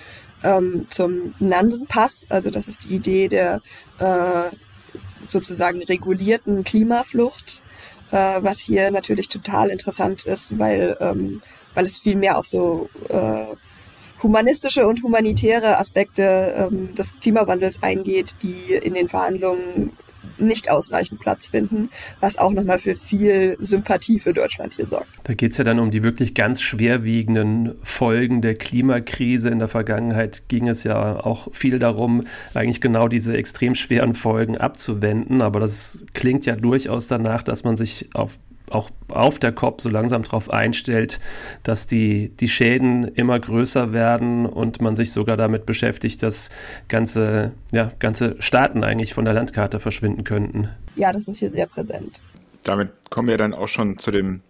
ähm, 0.44 0.86
zum 0.90 1.34
Nansenpass. 1.40 2.28
Also 2.30 2.52
das 2.52 2.68
ist 2.68 2.90
die 2.90 2.96
Idee 2.96 3.28
der 3.30 3.62
äh, 4.00 4.52
sozusagen 5.28 5.81
regulierten 5.81 6.64
Klimaflucht, 6.64 7.64
äh, 8.12 8.42
was 8.42 8.60
hier 8.60 8.92
natürlich 8.92 9.30
total 9.30 9.70
interessant 9.70 10.25
ist, 10.25 10.60
weil, 10.60 10.98
ähm, 11.00 11.42
weil 11.74 11.86
es 11.86 12.00
viel 12.00 12.16
mehr 12.16 12.38
auf 12.38 12.46
so 12.46 12.90
äh, 13.08 13.56
humanistische 14.22 14.88
und 14.88 15.02
humanitäre 15.04 15.78
Aspekte 15.78 16.70
ähm, 16.70 16.94
des 16.96 17.18
Klimawandels 17.20 17.82
eingeht, 17.82 18.36
die 18.44 18.74
in 18.74 18.94
den 18.94 19.08
Verhandlungen 19.08 19.94
nicht 20.39 20.69
ausreichend 20.69 21.19
Platz 21.19 21.47
finden, 21.47 21.89
was 22.19 22.38
auch 22.38 22.51
nochmal 22.51 22.80
für 22.80 22.95
viel 22.95 23.57
Sympathie 23.59 24.19
für 24.19 24.33
Deutschland 24.33 24.75
hier 24.75 24.86
sorgt. 24.86 25.07
Da 25.24 25.33
geht 25.33 25.51
es 25.51 25.57
ja 25.57 25.63
dann 25.63 25.80
um 25.80 25.91
die 25.91 26.03
wirklich 26.03 26.33
ganz 26.33 26.62
schwerwiegenden 26.62 27.75
Folgen 27.83 28.41
der 28.41 28.56
Klimakrise. 28.56 29.50
In 29.50 29.59
der 29.59 29.68
Vergangenheit 29.68 30.44
ging 30.47 30.68
es 30.68 30.83
ja 30.83 31.19
auch 31.19 31.53
viel 31.53 31.80
darum, 31.80 32.24
eigentlich 32.53 32.81
genau 32.81 33.07
diese 33.07 33.36
extrem 33.36 33.75
schweren 33.75 34.13
Folgen 34.13 34.57
abzuwenden. 34.57 35.41
Aber 35.41 35.59
das 35.59 36.06
klingt 36.13 36.45
ja 36.45 36.56
durchaus 36.56 37.07
danach, 37.07 37.44
dass 37.44 37.63
man 37.63 37.77
sich 37.77 38.09
auf 38.13 38.39
auch 38.71 38.89
auf 39.07 39.39
der 39.39 39.51
COP 39.51 39.81
so 39.81 39.89
langsam 39.89 40.24
darauf 40.24 40.50
einstellt, 40.50 41.19
dass 41.63 41.88
die, 41.88 42.30
die 42.30 42.48
Schäden 42.48 43.07
immer 43.07 43.39
größer 43.39 43.94
werden 43.94 44.45
und 44.45 44.81
man 44.81 44.95
sich 44.95 45.12
sogar 45.12 45.38
damit 45.38 45.66
beschäftigt, 45.66 46.24
dass 46.24 46.50
ganze, 46.88 47.51
ja, 47.71 47.92
ganze 48.00 48.36
Staaten 48.39 48.83
eigentlich 48.83 49.13
von 49.13 49.25
der 49.25 49.33
Landkarte 49.33 49.80
verschwinden 49.80 50.24
könnten. 50.24 50.70
Ja, 50.96 51.12
das 51.12 51.27
ist 51.27 51.38
hier 51.38 51.50
sehr 51.50 51.67
präsent. 51.67 52.22
Damit 52.63 52.89
kommen 53.10 53.27
wir 53.27 53.38
dann 53.38 53.53
auch 53.53 53.67
schon 53.67 53.98
zu 53.98 54.12
dem, 54.12 54.41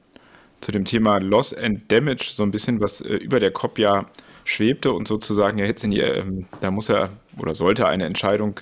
zu 0.61 0.71
dem 0.71 0.85
Thema 0.85 1.19
Loss 1.19 1.53
and 1.53 1.91
Damage, 1.91 2.31
so 2.33 2.43
ein 2.43 2.51
bisschen, 2.51 2.81
was 2.81 3.01
äh, 3.01 3.15
über 3.15 3.39
der 3.39 3.51
COP 3.51 3.79
ja 3.79 4.05
schwebte 4.43 4.91
und 4.91 5.07
sozusagen 5.07 5.57
ja 5.59 5.65
jetzt 5.65 5.83
in 5.83 5.91
die, 5.91 6.01
ähm, 6.01 6.47
da 6.59 6.71
muss 6.71 6.89
er 6.89 7.11
oder 7.37 7.53
sollte 7.53 7.87
eine 7.87 8.05
Entscheidung 8.05 8.59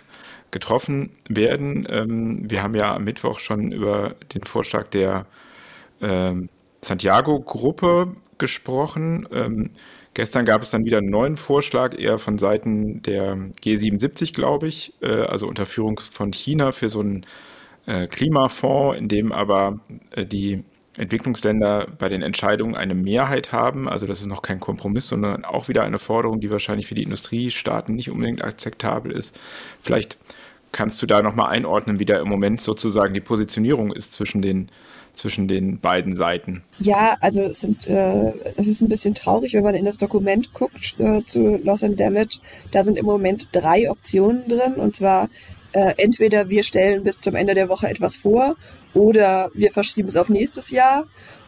getroffen 0.58 1.12
werden. 1.30 1.88
Ähm, 1.88 2.50
wir 2.50 2.64
haben 2.64 2.74
ja 2.74 2.96
am 2.96 3.04
Mittwoch 3.04 3.40
schon 3.40 3.72
über 3.72 4.16
den 4.34 4.44
Vorschlag 4.44 4.88
der 4.88 5.28
ähm, 6.02 6.50
Santiago-Gruppe 6.82 8.16
gesprochen. 8.40 9.28
Ähm, 9.32 9.70
gestern 10.16 10.46
gab 10.46 10.64
es 10.64 10.72
dann 10.72 10.84
wieder 10.84 10.98
einen 10.98 11.12
neuen 11.12 11.38
Vorschlag, 11.38 12.00
eher 12.00 12.18
von 12.18 12.40
Seiten 12.40 13.04
der 13.04 13.36
G77, 13.64 14.34
glaube 14.34 14.68
ich, 14.68 14.94
äh, 15.02 15.22
also 15.22 15.48
unter 15.48 15.68
Führung 15.68 16.00
von 16.00 16.34
China 16.34 16.72
für 16.72 16.90
so 16.90 17.02
einen 17.02 17.24
äh, 17.86 18.08
Klimafonds, 18.08 18.98
in 18.98 19.08
dem 19.08 19.32
aber 19.32 19.80
äh, 20.16 20.26
die 20.26 20.64
Entwicklungsländer 20.98 21.88
bei 22.00 22.10
den 22.10 22.24
Entscheidungen 22.24 22.76
eine 22.76 22.96
Mehrheit 22.96 23.52
haben. 23.52 23.88
Also 23.88 24.08
das 24.08 24.22
ist 24.22 24.28
noch 24.28 24.42
kein 24.42 24.60
Kompromiss, 24.60 25.08
sondern 25.08 25.46
auch 25.46 25.68
wieder 25.68 25.84
eine 25.84 26.00
Forderung, 26.00 26.40
die 26.40 26.50
wahrscheinlich 26.50 26.88
für 26.88 26.96
die 26.96 27.04
Industriestaaten 27.04 27.96
nicht 27.96 28.10
unbedingt 28.10 28.44
akzeptabel 28.44 29.12
ist. 29.12 29.40
Vielleicht 29.82 30.18
kannst 30.78 31.02
du 31.02 31.08
da 31.08 31.24
nochmal 31.24 31.50
einordnen, 31.50 32.00
wie 32.00 32.06
da 32.06 32.20
im 32.20 32.30
Moment 32.30 32.62
sozusagen 32.62 33.16
die 33.16 33.20
Positionierung 33.20 33.92
ist 33.92 34.14
zwischen 34.14 34.42
den 34.42 34.70
zwischen 35.14 35.48
den 35.48 35.80
beiden 35.80 36.16
Seiten. 36.16 36.62
Ja, 36.78 37.18
also 37.22 37.42
es, 37.42 37.62
sind, 37.62 37.88
äh, 37.88 38.34
es 38.56 38.68
ist 38.68 38.82
ein 38.82 38.88
bisschen 38.88 39.16
traurig, 39.16 39.56
wenn 39.56 39.64
man 39.64 39.74
in 39.74 39.86
das 39.86 39.98
Dokument 39.98 40.54
guckt 40.54 41.00
äh, 41.00 41.26
zu 41.26 41.58
Loss 41.58 41.84
and 41.84 42.00
Damage. 42.00 42.38
Da 42.70 42.84
sind 42.84 43.00
im 43.00 43.06
Moment 43.08 43.50
drei 43.52 43.90
Optionen 43.90 44.48
drin 44.48 44.76
und 44.76 44.96
zwar 44.96 45.30
äh, 45.72 45.96
entweder 45.98 46.50
wir 46.50 46.62
stellen 46.62 47.04
bis 47.04 47.20
zum 47.20 47.34
Ende 47.34 47.56
der 47.56 47.68
Woche 47.68 47.90
etwas 47.90 48.16
vor 48.16 48.58
oder 48.94 49.50
wir 49.56 49.72
verschieben 49.72 50.10
es 50.10 50.18
auf 50.18 50.30
nächstes 50.30 50.70
Jahr 50.70 51.08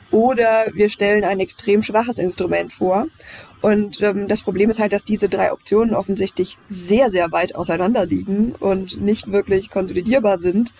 oder 0.10 0.66
wir 0.74 0.90
stellen 0.90 1.24
ein 1.24 1.40
extrem 1.40 1.84
schwaches 1.84 2.18
Instrument 2.18 2.74
vor. 2.74 3.06
Und 3.62 4.02
ähm, 4.02 4.28
das 4.28 4.42
Problem 4.42 4.70
ist 4.70 4.80
halt, 4.80 4.94
dass 4.94 5.04
diese 5.04 5.28
drei 5.28 5.52
Optionen 5.52 5.94
offensichtlich 5.94 6.58
sehr, 6.70 7.10
sehr 7.10 7.32
weit 7.32 7.56
auseinander 7.56 8.06
liegen 8.06 8.56
und 8.60 9.02
nicht 9.02 9.32
wirklich 9.32 9.70
konsolidierbar 9.70 10.40
sind. 10.40 10.74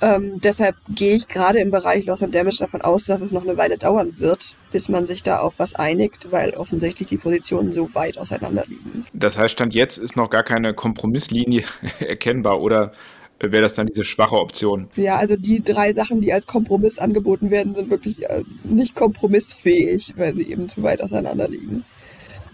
Ähm, 0.00 0.40
deshalb 0.40 0.76
gehe 0.88 1.16
ich 1.16 1.28
gerade 1.28 1.58
im 1.58 1.70
Bereich 1.70 2.06
Loss 2.06 2.22
and 2.22 2.34
Damage 2.34 2.58
davon 2.58 2.80
aus, 2.80 3.04
dass 3.04 3.20
es 3.20 3.32
noch 3.32 3.42
eine 3.42 3.56
Weile 3.56 3.76
dauern 3.76 4.14
wird, 4.18 4.56
bis 4.72 4.88
man 4.88 5.06
sich 5.06 5.22
da 5.22 5.40
auf 5.40 5.58
was 5.58 5.74
einigt, 5.74 6.30
weil 6.30 6.50
offensichtlich 6.50 7.08
die 7.08 7.18
Positionen 7.18 7.72
so 7.72 7.92
weit 7.94 8.16
auseinander 8.16 8.64
liegen. 8.66 9.04
Das 9.12 9.36
heißt, 9.36 9.52
Stand 9.52 9.74
jetzt 9.74 9.98
ist 9.98 10.16
noch 10.16 10.30
gar 10.30 10.42
keine 10.42 10.72
Kompromisslinie 10.72 11.64
erkennbar 11.98 12.62
oder 12.62 12.92
wäre 13.40 13.62
das 13.62 13.74
dann 13.74 13.86
diese 13.86 14.04
schwache 14.04 14.36
Option? 14.36 14.88
Ja, 14.96 15.16
also 15.16 15.36
die 15.36 15.62
drei 15.62 15.92
Sachen, 15.92 16.20
die 16.20 16.32
als 16.32 16.46
Kompromiss 16.46 16.98
angeboten 16.98 17.50
werden, 17.50 17.74
sind 17.74 17.90
wirklich 17.90 18.28
äh, 18.28 18.44
nicht 18.64 18.94
kompromissfähig, 18.94 20.14
weil 20.16 20.34
sie 20.34 20.42
eben 20.42 20.68
zu 20.68 20.82
weit 20.82 21.02
auseinander 21.02 21.48
liegen. 21.48 21.84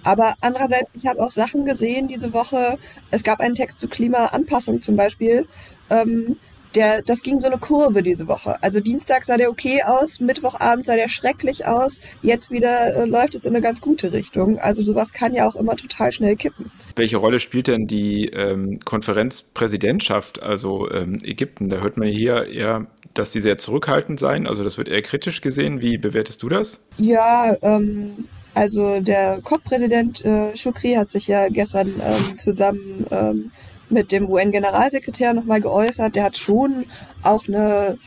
Aber 0.06 0.34
andererseits, 0.40 0.88
ich 0.94 1.06
habe 1.06 1.20
auch 1.20 1.30
Sachen 1.30 1.64
gesehen 1.64 2.06
diese 2.06 2.32
Woche. 2.32 2.78
Es 3.10 3.24
gab 3.24 3.40
einen 3.40 3.56
Text 3.56 3.80
zu 3.80 3.88
Klimaanpassung 3.88 4.80
zum 4.80 4.94
Beispiel. 4.94 5.48
Ähm, 5.90 6.36
der, 6.76 7.02
das 7.02 7.22
ging 7.22 7.40
so 7.40 7.48
eine 7.48 7.58
Kurve 7.58 8.02
diese 8.02 8.28
Woche. 8.28 8.62
Also 8.62 8.78
Dienstag 8.80 9.24
sah 9.24 9.36
der 9.36 9.50
okay 9.50 9.82
aus, 9.82 10.20
Mittwochabend 10.20 10.86
sah 10.86 10.94
der 10.94 11.08
schrecklich 11.08 11.66
aus, 11.66 12.00
jetzt 12.22 12.52
wieder 12.52 12.94
äh, 12.94 13.04
läuft 13.06 13.34
es 13.34 13.46
in 13.46 13.54
eine 13.54 13.62
ganz 13.62 13.80
gute 13.80 14.12
Richtung. 14.12 14.58
Also 14.58 14.84
sowas 14.84 15.12
kann 15.12 15.34
ja 15.34 15.48
auch 15.48 15.56
immer 15.56 15.74
total 15.74 16.12
schnell 16.12 16.36
kippen. 16.36 16.70
Welche 16.94 17.16
Rolle 17.16 17.40
spielt 17.40 17.66
denn 17.66 17.86
die 17.86 18.26
ähm, 18.26 18.78
Konferenzpräsidentschaft, 18.84 20.40
also 20.40 20.88
ähm, 20.90 21.18
Ägypten? 21.24 21.68
Da 21.68 21.78
hört 21.78 21.96
man 21.96 22.08
hier 22.08 22.46
eher, 22.46 22.86
dass 23.14 23.32
sie 23.32 23.40
sehr 23.40 23.58
zurückhaltend 23.58 24.20
seien. 24.20 24.46
Also 24.46 24.62
das 24.62 24.78
wird 24.78 24.88
eher 24.88 25.02
kritisch 25.02 25.40
gesehen. 25.40 25.82
Wie 25.82 25.98
bewertest 25.98 26.42
du 26.42 26.48
das? 26.48 26.80
Ja, 26.98 27.56
ähm, 27.62 28.26
also 28.56 29.00
der 29.00 29.42
COP-Präsident 29.42 30.24
äh, 30.24 30.56
Shukri 30.56 30.94
hat 30.94 31.10
sich 31.10 31.28
ja 31.28 31.48
gestern 31.50 31.88
ähm, 32.00 32.38
zusammen 32.38 33.06
ähm, 33.10 33.52
mit 33.90 34.12
dem 34.12 34.30
UN-Generalsekretär 34.30 35.34
nochmal 35.34 35.60
geäußert. 35.60 36.16
Der 36.16 36.24
hat 36.24 36.38
schon 36.38 36.86
auch 37.22 37.46
eine 37.48 37.98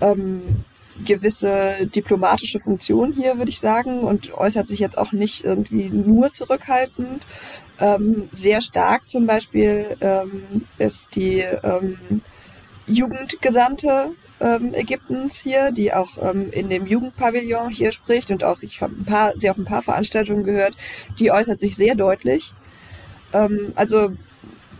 ähm, 0.00 0.64
gewisse 1.04 1.88
diplomatische 1.92 2.60
Funktion 2.60 3.12
hier, 3.12 3.36
würde 3.38 3.50
ich 3.50 3.58
sagen, 3.58 4.02
und 4.02 4.32
äußert 4.32 4.68
sich 4.68 4.78
jetzt 4.78 4.96
auch 4.96 5.10
nicht 5.10 5.44
irgendwie 5.44 5.90
nur 5.90 6.32
zurückhaltend. 6.32 7.26
Ähm, 7.80 8.28
sehr 8.30 8.62
stark 8.62 9.10
zum 9.10 9.26
Beispiel 9.26 9.96
ähm, 10.00 10.66
ist 10.78 11.16
die 11.16 11.40
ähm, 11.40 12.22
Jugendgesandte 12.86 14.12
ähm, 14.40 14.74
Ägyptens 14.74 15.38
hier, 15.38 15.72
die 15.72 15.92
auch 15.92 16.18
ähm, 16.20 16.50
in 16.50 16.68
dem 16.68 16.86
Jugendpavillon 16.86 17.70
hier 17.70 17.92
spricht 17.92 18.30
und 18.30 18.44
auch, 18.44 18.62
ich 18.62 18.80
habe 18.80 18.94
sie 19.36 19.50
auf 19.50 19.56
ein 19.56 19.64
paar 19.64 19.82
Veranstaltungen 19.82 20.44
gehört, 20.44 20.76
die 21.18 21.30
äußert 21.30 21.60
sich 21.60 21.76
sehr 21.76 21.94
deutlich. 21.94 22.54
Ähm, 23.32 23.72
also 23.74 24.12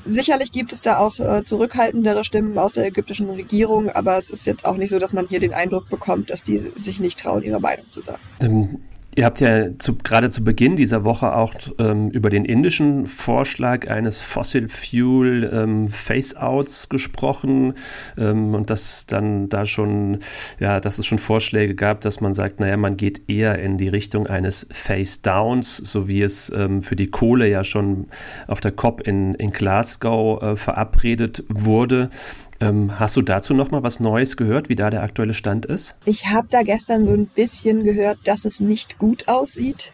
sicherlich 0.07 0.53
gibt 0.53 0.73
es 0.73 0.83
da 0.83 0.99
auch 0.99 1.19
äh, 1.19 1.45
zurückhaltendere 1.45 2.25
Stimmen 2.25 2.59
aus 2.59 2.75
der 2.75 2.87
ägyptischen 2.87 3.31
Regierung, 3.31 3.91
aber 3.91 4.17
es 4.19 4.31
ist 4.31 4.47
jetzt 4.47 4.65
auch 4.65 4.77
nicht 4.77 4.91
so, 4.91 4.99
dass 4.99 5.13
man 5.13 5.27
hier 5.27 5.41
den 5.41 5.55
Eindruck 5.55 5.89
bekommt, 5.89 6.31
dass 6.31 6.43
die 6.43 6.73
sich 6.77 7.01
nicht 7.01 7.19
trauen, 7.19 7.43
ihre 7.43 7.61
Meinung 7.61 7.91
zu 7.91 8.03
sagen. 8.03 8.21
Ihr 9.19 9.25
habt 9.25 9.41
ja 9.41 9.71
zu, 9.79 9.97
gerade 9.97 10.29
zu 10.29 10.45
Beginn 10.45 10.77
dieser 10.77 11.07
Woche 11.07 11.35
auch 11.35 11.55
ähm, 11.79 12.11
über 12.11 12.29
den 12.29 12.45
indischen 12.45 13.07
Vorschlag 13.07 13.89
eines 13.89 14.21
Fossil 14.21 14.69
Fuel 14.69 15.51
ähm, 15.55 15.89
Face-Outs 15.89 16.91
gesprochen 16.91 17.73
ähm, 18.19 18.55
und 18.55 18.69
dass 18.69 19.07
dann 19.07 19.49
da 19.49 19.65
schon, 19.65 20.19
ja, 20.61 20.81
dass 20.81 20.99
es 20.99 21.07
schon 21.07 21.17
Vorschläge 21.17 21.75
gab, 21.75 22.03
dass 22.03 22.21
man 22.21 22.35
sagt, 22.35 22.61
naja, 22.61 22.77
man 22.77 22.99
geht 22.99 23.23
eher 23.27 23.59
in 23.59 23.79
die 23.79 23.89
Richtung 23.89 24.27
eines 24.27 24.67
Face-Downs, 24.71 25.79
so 25.79 26.09
wie 26.09 26.21
es 26.21 26.53
ähm, 26.55 26.83
für 26.83 26.95
die 26.95 27.09
Kohle 27.09 27.49
ja 27.49 27.65
schon 27.65 28.09
auf 28.47 28.61
der 28.61 28.73
COP 28.73 29.01
in, 29.01 29.33
in 29.37 29.51
Glasgow 29.51 30.43
äh, 30.43 30.57
verabredet 30.57 31.43
wurde. 31.49 32.11
Ähm, 32.61 32.99
hast 32.99 33.17
du 33.17 33.23
dazu 33.23 33.55
noch 33.55 33.71
mal 33.71 33.83
was 33.83 34.01
Neues 34.01 34.37
gehört, 34.37 34.69
wie 34.69 34.75
da 34.75 34.91
der 34.91 35.03
aktuelle 35.03 35.35
Stand 35.35 35.67
ist? 35.67 35.97
Ich 36.05 36.27
habe 36.27 36.49
da 36.51 36.63
gestern 36.63 37.05
so 37.05 37.13
ein 37.13 37.27
bisschen 37.27 37.85
gehört, 37.85 38.19
dass 38.25 38.45
es 38.45 38.61
nicht 38.61 38.99
gut 38.99 39.29
aussieht. 39.29 39.93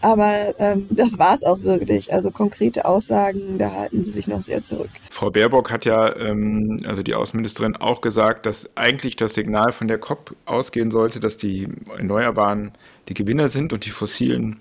Aber 0.00 0.54
ähm, 0.58 0.86
das 0.90 1.18
war 1.18 1.34
es 1.34 1.42
auch 1.42 1.62
wirklich. 1.62 2.12
Also 2.12 2.30
konkrete 2.30 2.84
Aussagen, 2.84 3.58
da 3.58 3.72
halten 3.72 4.04
sie 4.04 4.10
sich 4.10 4.28
noch 4.28 4.42
sehr 4.42 4.62
zurück. 4.62 4.90
Frau 5.10 5.30
Baerbock 5.30 5.70
hat 5.70 5.84
ja, 5.84 6.14
ähm, 6.16 6.76
also 6.86 7.02
die 7.02 7.14
Außenministerin, 7.14 7.76
auch 7.76 8.02
gesagt, 8.02 8.46
dass 8.46 8.70
eigentlich 8.76 9.16
das 9.16 9.34
Signal 9.34 9.72
von 9.72 9.88
der 9.88 9.98
COP 9.98 10.36
ausgehen 10.44 10.90
sollte, 10.90 11.18
dass 11.18 11.36
die 11.38 11.66
Erneuerbaren 11.96 12.72
die 13.08 13.14
Gewinner 13.14 13.48
sind 13.48 13.72
und 13.72 13.84
die 13.86 13.90
fossilen 13.90 14.56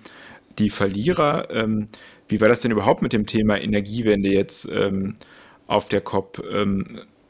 die 0.57 0.69
Verlierer. 0.69 1.49
Ähm, 1.51 1.89
wie 2.27 2.39
war 2.39 2.47
das 2.47 2.61
denn 2.61 2.71
überhaupt 2.71 3.01
mit 3.01 3.13
dem 3.13 3.25
Thema 3.25 3.59
Energiewende 3.59 4.29
jetzt 4.29 4.67
ähm, 4.71 5.15
auf 5.67 5.89
der 5.89 6.01
COP? 6.01 6.41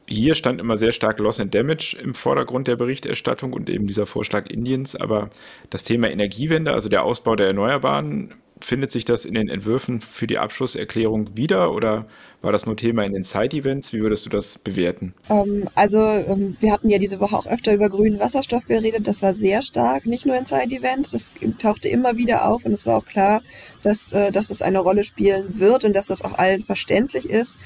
Hier 0.08 0.36
stand 0.36 0.62
immer 0.62 0.78
sehr 0.78 0.92
stark 0.92 1.20
Loss 1.20 1.40
and 1.40 1.54
Damage 1.54 1.98
im 2.02 2.14
Vordergrund 2.14 2.68
der 2.68 2.76
Berichterstattung 2.76 3.54
und 3.54 3.70
eben 3.70 3.88
dieser 3.88 4.06
Vorschlag 4.06 4.50
Indiens. 4.50 4.96
Aber 4.96 5.30
das 5.70 5.84
Thema 5.84 6.10
Energiewende, 6.10 6.74
also 6.74 6.90
der 6.90 7.04
Ausbau 7.04 7.36
der 7.36 7.48
Erneuerbaren, 7.48 8.34
findet 8.62 8.92
sich 8.92 9.04
das 9.04 9.26
in 9.26 9.34
den 9.34 9.50
Entwürfen 9.50 10.00
für 10.00 10.28
die 10.28 10.38
Abschlusserklärung 10.38 11.36
wieder 11.36 11.74
oder 11.74 12.06
war 12.42 12.52
das 12.52 12.66
nur 12.66 12.78
Thema 12.78 13.04
in 13.04 13.14
den 13.14 13.24
Side-Events? 13.24 13.92
Wie 13.92 14.00
würdest 14.00 14.26
du 14.26 14.30
das 14.30 14.58
bewerten? 14.58 15.14
Ähm, 15.30 15.70
also 15.76 16.00
ähm, 16.00 16.56
wir 16.60 16.72
hatten 16.72 16.90
ja 16.90 16.98
diese 16.98 17.20
Woche 17.20 17.38
auch 17.38 17.48
öfter 17.48 17.74
über 17.74 17.90
grünen 17.90 18.20
Wasserstoff 18.20 18.66
geredet. 18.68 19.08
Das 19.08 19.22
war 19.22 19.34
sehr 19.34 19.62
stark, 19.62 20.06
nicht 20.06 20.26
nur 20.26 20.38
in 20.38 20.46
Side-Events. 20.46 21.12
Das 21.12 21.34
tauchte 21.60 21.90
immer 21.90 22.18
wieder 22.18 22.48
auf 22.48 22.66
und 22.66 22.72
es 22.72 22.86
war 22.86 22.98
auch 22.98 23.06
klar, 23.06 23.42
dass, 23.84 24.14
äh, 24.14 24.32
dass 24.32 24.50
es 24.50 24.62
eine 24.62 24.80
Rolle 24.80 25.04
spielen 25.04 25.60
wird 25.60 25.84
und 25.84 25.94
dass 25.94 26.08
das 26.08 26.22
auch 26.22 26.38
allen 26.38 26.64
verständlich 26.64 27.30
ist. 27.30 27.58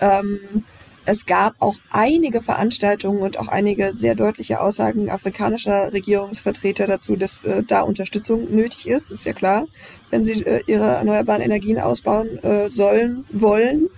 Ähm, 0.00 0.64
es 1.08 1.24
gab 1.24 1.54
auch 1.58 1.76
einige 1.90 2.42
Veranstaltungen 2.42 3.22
und 3.22 3.38
auch 3.38 3.48
einige 3.48 3.96
sehr 3.96 4.14
deutliche 4.14 4.60
Aussagen 4.60 5.08
afrikanischer 5.08 5.90
Regierungsvertreter 5.94 6.86
dazu, 6.86 7.16
dass 7.16 7.46
äh, 7.46 7.62
da 7.62 7.80
Unterstützung 7.80 8.54
nötig 8.54 8.86
ist. 8.86 9.10
Ist 9.10 9.24
ja 9.24 9.32
klar, 9.32 9.66
wenn 10.10 10.26
sie 10.26 10.44
äh, 10.44 10.62
ihre 10.66 10.84
erneuerbaren 10.84 11.40
Energien 11.40 11.78
ausbauen 11.78 12.44
äh, 12.44 12.68
sollen, 12.68 13.24
wollen. 13.32 13.88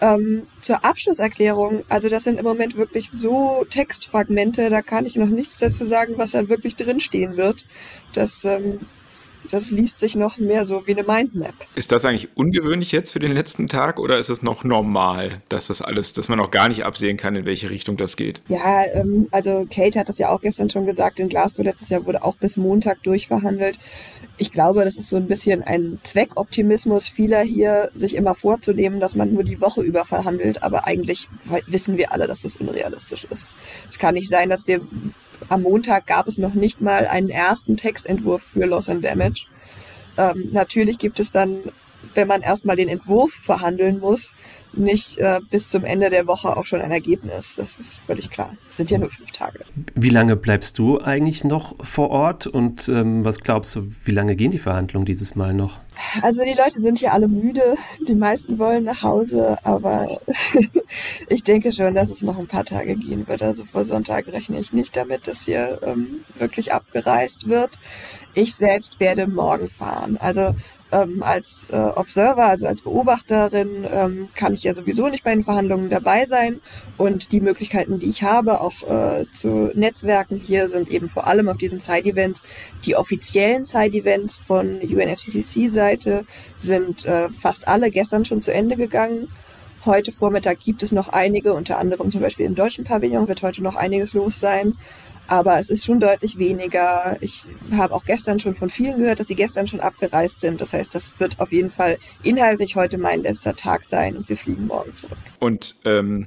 Ähm, 0.00 0.46
zur 0.62 0.82
Abschlusserklärung, 0.82 1.84
also 1.90 2.08
das 2.08 2.24
sind 2.24 2.38
im 2.38 2.46
Moment 2.46 2.74
wirklich 2.74 3.10
so 3.10 3.66
Textfragmente, 3.68 4.70
da 4.70 4.80
kann 4.80 5.04
ich 5.04 5.16
noch 5.16 5.28
nichts 5.28 5.58
dazu 5.58 5.84
sagen, 5.84 6.14
was 6.16 6.30
da 6.30 6.48
wirklich 6.48 6.74
drinstehen 6.74 7.36
wird. 7.36 7.66
Das 8.14 8.46
ähm, 8.46 8.80
das 9.50 9.70
liest 9.70 9.98
sich 9.98 10.14
noch 10.14 10.38
mehr 10.38 10.66
so 10.66 10.86
wie 10.86 10.92
eine 10.92 11.02
Mindmap. 11.02 11.54
Ist 11.74 11.92
das 11.92 12.04
eigentlich 12.04 12.28
ungewöhnlich 12.36 12.92
jetzt 12.92 13.10
für 13.10 13.18
den 13.18 13.32
letzten 13.32 13.66
Tag 13.66 13.98
oder 13.98 14.18
ist 14.18 14.28
es 14.28 14.42
noch 14.42 14.64
normal, 14.64 15.42
dass 15.48 15.68
das 15.68 15.82
alles, 15.82 16.12
dass 16.12 16.28
man 16.28 16.40
auch 16.40 16.50
gar 16.50 16.68
nicht 16.68 16.84
absehen 16.84 17.16
kann, 17.16 17.36
in 17.36 17.44
welche 17.44 17.70
Richtung 17.70 17.96
das 17.96 18.16
geht? 18.16 18.42
Ja, 18.48 18.84
ähm, 18.92 19.28
also 19.30 19.66
Kate 19.70 19.98
hat 19.98 20.08
das 20.08 20.18
ja 20.18 20.30
auch 20.30 20.40
gestern 20.40 20.70
schon 20.70 20.86
gesagt, 20.86 21.20
in 21.20 21.28
Glasgow 21.28 21.64
letztes 21.64 21.88
Jahr 21.88 22.06
wurde 22.06 22.22
auch 22.24 22.36
bis 22.36 22.56
Montag 22.56 23.02
durchverhandelt. 23.02 23.78
Ich 24.36 24.50
glaube, 24.50 24.84
das 24.84 24.96
ist 24.96 25.08
so 25.08 25.16
ein 25.16 25.26
bisschen 25.26 25.62
ein 25.62 25.98
Zweckoptimismus 26.02 27.08
vieler 27.08 27.42
hier, 27.42 27.90
sich 27.94 28.14
immer 28.14 28.34
vorzunehmen, 28.34 29.00
dass 29.00 29.14
man 29.14 29.32
nur 29.32 29.44
die 29.44 29.60
Woche 29.60 29.82
über 29.82 30.04
verhandelt, 30.04 30.62
aber 30.62 30.86
eigentlich 30.86 31.28
wissen 31.66 31.96
wir 31.96 32.12
alle, 32.12 32.26
dass 32.26 32.42
das 32.42 32.56
unrealistisch 32.56 33.24
ist. 33.30 33.50
Es 33.88 33.98
kann 33.98 34.14
nicht 34.14 34.28
sein, 34.28 34.48
dass 34.48 34.66
wir 34.66 34.80
am 35.48 35.62
Montag 35.62 36.06
gab 36.06 36.28
es 36.28 36.38
noch 36.38 36.54
nicht 36.54 36.80
mal 36.80 37.06
einen 37.06 37.30
ersten 37.30 37.76
Textentwurf 37.76 38.42
für 38.42 38.66
Loss 38.66 38.88
and 38.88 39.04
Damage. 39.04 39.46
Ähm, 40.16 40.48
natürlich 40.52 40.98
gibt 40.98 41.20
es 41.20 41.32
dann, 41.32 41.62
wenn 42.14 42.28
man 42.28 42.42
erstmal 42.42 42.76
den 42.76 42.88
Entwurf 42.88 43.32
verhandeln 43.32 44.00
muss, 44.00 44.36
nicht 44.72 45.18
äh, 45.18 45.40
bis 45.50 45.68
zum 45.68 45.84
Ende 45.84 46.10
der 46.10 46.26
Woche 46.26 46.56
auch 46.56 46.64
schon 46.64 46.80
ein 46.80 46.92
Ergebnis. 46.92 47.56
Das 47.56 47.78
ist 47.78 48.02
völlig 48.06 48.30
klar. 48.30 48.56
Es 48.68 48.76
sind 48.76 48.90
ja 48.90 48.98
nur 48.98 49.10
fünf 49.10 49.32
Tage. 49.32 49.60
Wie 49.94 50.08
lange 50.08 50.36
bleibst 50.36 50.78
du 50.78 51.00
eigentlich 51.00 51.44
noch 51.44 51.74
vor 51.84 52.10
Ort 52.10 52.46
und 52.46 52.88
ähm, 52.88 53.24
was 53.24 53.40
glaubst 53.40 53.74
du, 53.74 53.90
wie 54.04 54.12
lange 54.12 54.36
gehen 54.36 54.50
die 54.50 54.58
Verhandlungen 54.58 55.06
dieses 55.06 55.34
Mal 55.34 55.54
noch? 55.54 55.80
Also 56.22 56.44
die 56.44 56.54
Leute 56.54 56.80
sind 56.80 56.98
hier 56.98 57.12
alle 57.12 57.28
müde. 57.28 57.76
Die 58.06 58.14
meisten 58.14 58.58
wollen 58.58 58.84
nach 58.84 59.02
Hause, 59.02 59.56
aber 59.64 60.20
ich 61.28 61.42
denke 61.42 61.72
schon, 61.72 61.94
dass 61.94 62.10
es 62.10 62.22
noch 62.22 62.38
ein 62.38 62.46
paar 62.46 62.64
Tage 62.64 62.96
gehen 62.96 63.26
wird. 63.26 63.42
Also 63.42 63.64
vor 63.64 63.84
Sonntag 63.84 64.28
rechne 64.28 64.58
ich 64.58 64.72
nicht 64.72 64.96
damit, 64.96 65.26
dass 65.26 65.44
hier 65.44 65.80
ähm, 65.82 66.20
wirklich 66.36 66.72
abgereist 66.72 67.48
wird. 67.48 67.78
Ich 68.34 68.54
selbst 68.54 69.00
werde 69.00 69.26
morgen 69.26 69.68
fahren. 69.68 70.16
Also 70.16 70.54
ähm, 70.92 71.22
als 71.22 71.68
äh, 71.70 71.76
Observer, 71.76 72.46
also 72.46 72.66
als 72.66 72.82
Beobachterin, 72.82 73.86
ähm, 73.90 74.28
kann 74.34 74.54
ich 74.54 74.64
ja 74.64 74.74
sowieso 74.74 75.08
nicht 75.08 75.24
bei 75.24 75.34
den 75.34 75.44
Verhandlungen 75.44 75.90
dabei 75.90 76.26
sein. 76.26 76.60
Und 76.96 77.32
die 77.32 77.40
Möglichkeiten, 77.40 77.98
die 77.98 78.08
ich 78.08 78.22
habe, 78.22 78.60
auch 78.60 78.82
äh, 78.88 79.26
zu 79.32 79.70
Netzwerken 79.74 80.36
hier, 80.36 80.68
sind 80.68 80.90
eben 80.90 81.08
vor 81.08 81.26
allem 81.26 81.48
auf 81.48 81.56
diesen 81.56 81.80
Side-Events. 81.80 82.42
Die 82.84 82.96
offiziellen 82.96 83.64
Side-Events 83.64 84.38
von 84.38 84.80
UNFCCC-Seite 84.80 86.24
sind 86.56 87.04
äh, 87.06 87.28
fast 87.30 87.68
alle 87.68 87.90
gestern 87.90 88.24
schon 88.24 88.42
zu 88.42 88.52
Ende 88.52 88.76
gegangen. 88.76 89.28
Heute 89.86 90.12
Vormittag 90.12 90.60
gibt 90.60 90.82
es 90.82 90.92
noch 90.92 91.08
einige, 91.08 91.54
unter 91.54 91.78
anderem 91.78 92.10
zum 92.10 92.20
Beispiel 92.20 92.44
im 92.44 92.54
deutschen 92.54 92.84
Pavillon 92.84 93.28
wird 93.28 93.42
heute 93.42 93.62
noch 93.62 93.76
einiges 93.76 94.12
los 94.12 94.38
sein. 94.38 94.74
Aber 95.30 95.60
es 95.60 95.70
ist 95.70 95.84
schon 95.84 96.00
deutlich 96.00 96.38
weniger. 96.38 97.16
Ich 97.20 97.44
habe 97.70 97.94
auch 97.94 98.04
gestern 98.04 98.40
schon 98.40 98.56
von 98.56 98.68
vielen 98.68 98.98
gehört, 98.98 99.20
dass 99.20 99.28
sie 99.28 99.36
gestern 99.36 99.68
schon 99.68 99.78
abgereist 99.78 100.40
sind. 100.40 100.60
Das 100.60 100.72
heißt, 100.72 100.92
das 100.92 101.20
wird 101.20 101.38
auf 101.38 101.52
jeden 101.52 101.70
Fall 101.70 101.98
inhaltlich 102.24 102.74
heute 102.74 102.98
mein 102.98 103.20
letzter 103.20 103.54
Tag 103.54 103.84
sein 103.84 104.16
und 104.16 104.28
wir 104.28 104.36
fliegen 104.36 104.66
morgen 104.66 104.92
zurück. 104.92 105.18
Und 105.38 105.76
ähm, 105.84 106.26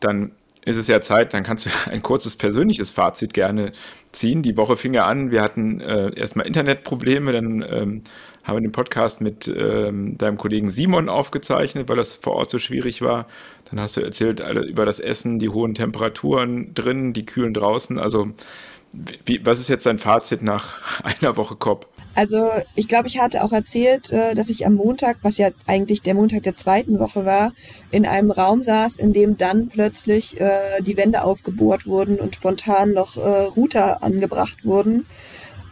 dann 0.00 0.32
ist 0.64 0.76
es 0.76 0.88
ja 0.88 1.00
Zeit, 1.00 1.34
dann 1.34 1.44
kannst 1.44 1.66
du 1.66 1.70
ein 1.90 2.02
kurzes 2.02 2.34
persönliches 2.34 2.90
Fazit 2.90 3.32
gerne 3.32 3.70
ziehen. 4.16 4.42
Die 4.42 4.56
Woche 4.56 4.76
fing 4.76 4.94
ja 4.94 5.06
an, 5.06 5.30
wir 5.30 5.42
hatten 5.42 5.80
äh, 5.80 6.10
erstmal 6.14 6.46
Internetprobleme, 6.46 7.32
dann 7.32 7.62
ähm, 7.62 8.02
haben 8.44 8.56
wir 8.56 8.60
den 8.60 8.72
Podcast 8.72 9.20
mit 9.20 9.48
ähm, 9.48 10.16
deinem 10.18 10.36
Kollegen 10.36 10.70
Simon 10.70 11.08
aufgezeichnet, 11.08 11.88
weil 11.88 11.96
das 11.96 12.14
vor 12.14 12.34
Ort 12.34 12.50
so 12.50 12.58
schwierig 12.58 13.02
war. 13.02 13.26
Dann 13.70 13.80
hast 13.80 13.96
du 13.96 14.00
erzählt 14.00 14.40
alle 14.40 14.62
über 14.62 14.86
das 14.86 15.00
Essen, 15.00 15.38
die 15.38 15.48
hohen 15.48 15.74
Temperaturen 15.74 16.72
drin, 16.74 17.12
die 17.12 17.26
kühlen 17.26 17.54
draußen. 17.54 17.98
Also 17.98 18.28
wie, 19.24 19.44
was 19.44 19.60
ist 19.60 19.68
jetzt 19.68 19.86
dein 19.86 19.98
Fazit 19.98 20.42
nach 20.42 21.02
einer 21.20 21.36
Woche 21.36 21.56
COP? 21.56 21.88
Also 22.16 22.50
ich 22.74 22.88
glaube, 22.88 23.08
ich 23.08 23.20
hatte 23.20 23.44
auch 23.44 23.52
erzählt, 23.52 24.10
äh, 24.10 24.32
dass 24.32 24.48
ich 24.48 24.64
am 24.64 24.74
Montag, 24.74 25.18
was 25.20 25.36
ja 25.36 25.50
eigentlich 25.66 26.00
der 26.00 26.14
Montag 26.14 26.44
der 26.44 26.56
zweiten 26.56 26.98
Woche 26.98 27.26
war, 27.26 27.52
in 27.90 28.06
einem 28.06 28.30
Raum 28.30 28.62
saß, 28.62 28.96
in 28.96 29.12
dem 29.12 29.36
dann 29.36 29.68
plötzlich 29.68 30.40
äh, 30.40 30.80
die 30.80 30.96
Wände 30.96 31.22
aufgebohrt 31.22 31.86
wurden 31.86 32.18
und 32.18 32.34
spontan 32.34 32.94
noch 32.94 33.18
äh, 33.18 33.20
Router 33.20 34.02
angebracht 34.02 34.64
wurden. 34.64 35.04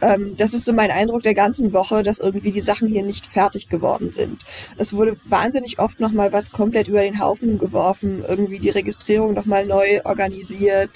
Ähm, 0.01 0.35
das 0.35 0.53
ist 0.53 0.65
so 0.65 0.73
mein 0.73 0.91
Eindruck 0.91 1.23
der 1.23 1.33
ganzen 1.33 1.73
Woche, 1.73 2.03
dass 2.03 2.19
irgendwie 2.19 2.51
die 2.51 2.61
Sachen 2.61 2.87
hier 2.87 3.03
nicht 3.03 3.27
fertig 3.27 3.69
geworden 3.69 4.11
sind. 4.11 4.43
Es 4.77 4.93
wurde 4.93 5.17
wahnsinnig 5.25 5.79
oft 5.79 5.99
nochmal 5.99 6.33
was 6.33 6.51
komplett 6.51 6.87
über 6.87 7.01
den 7.01 7.19
Haufen 7.19 7.57
geworfen, 7.57 8.23
irgendwie 8.27 8.59
die 8.59 8.69
Registrierung 8.69 9.33
nochmal 9.33 9.65
neu 9.65 10.01
organisiert. 10.03 10.89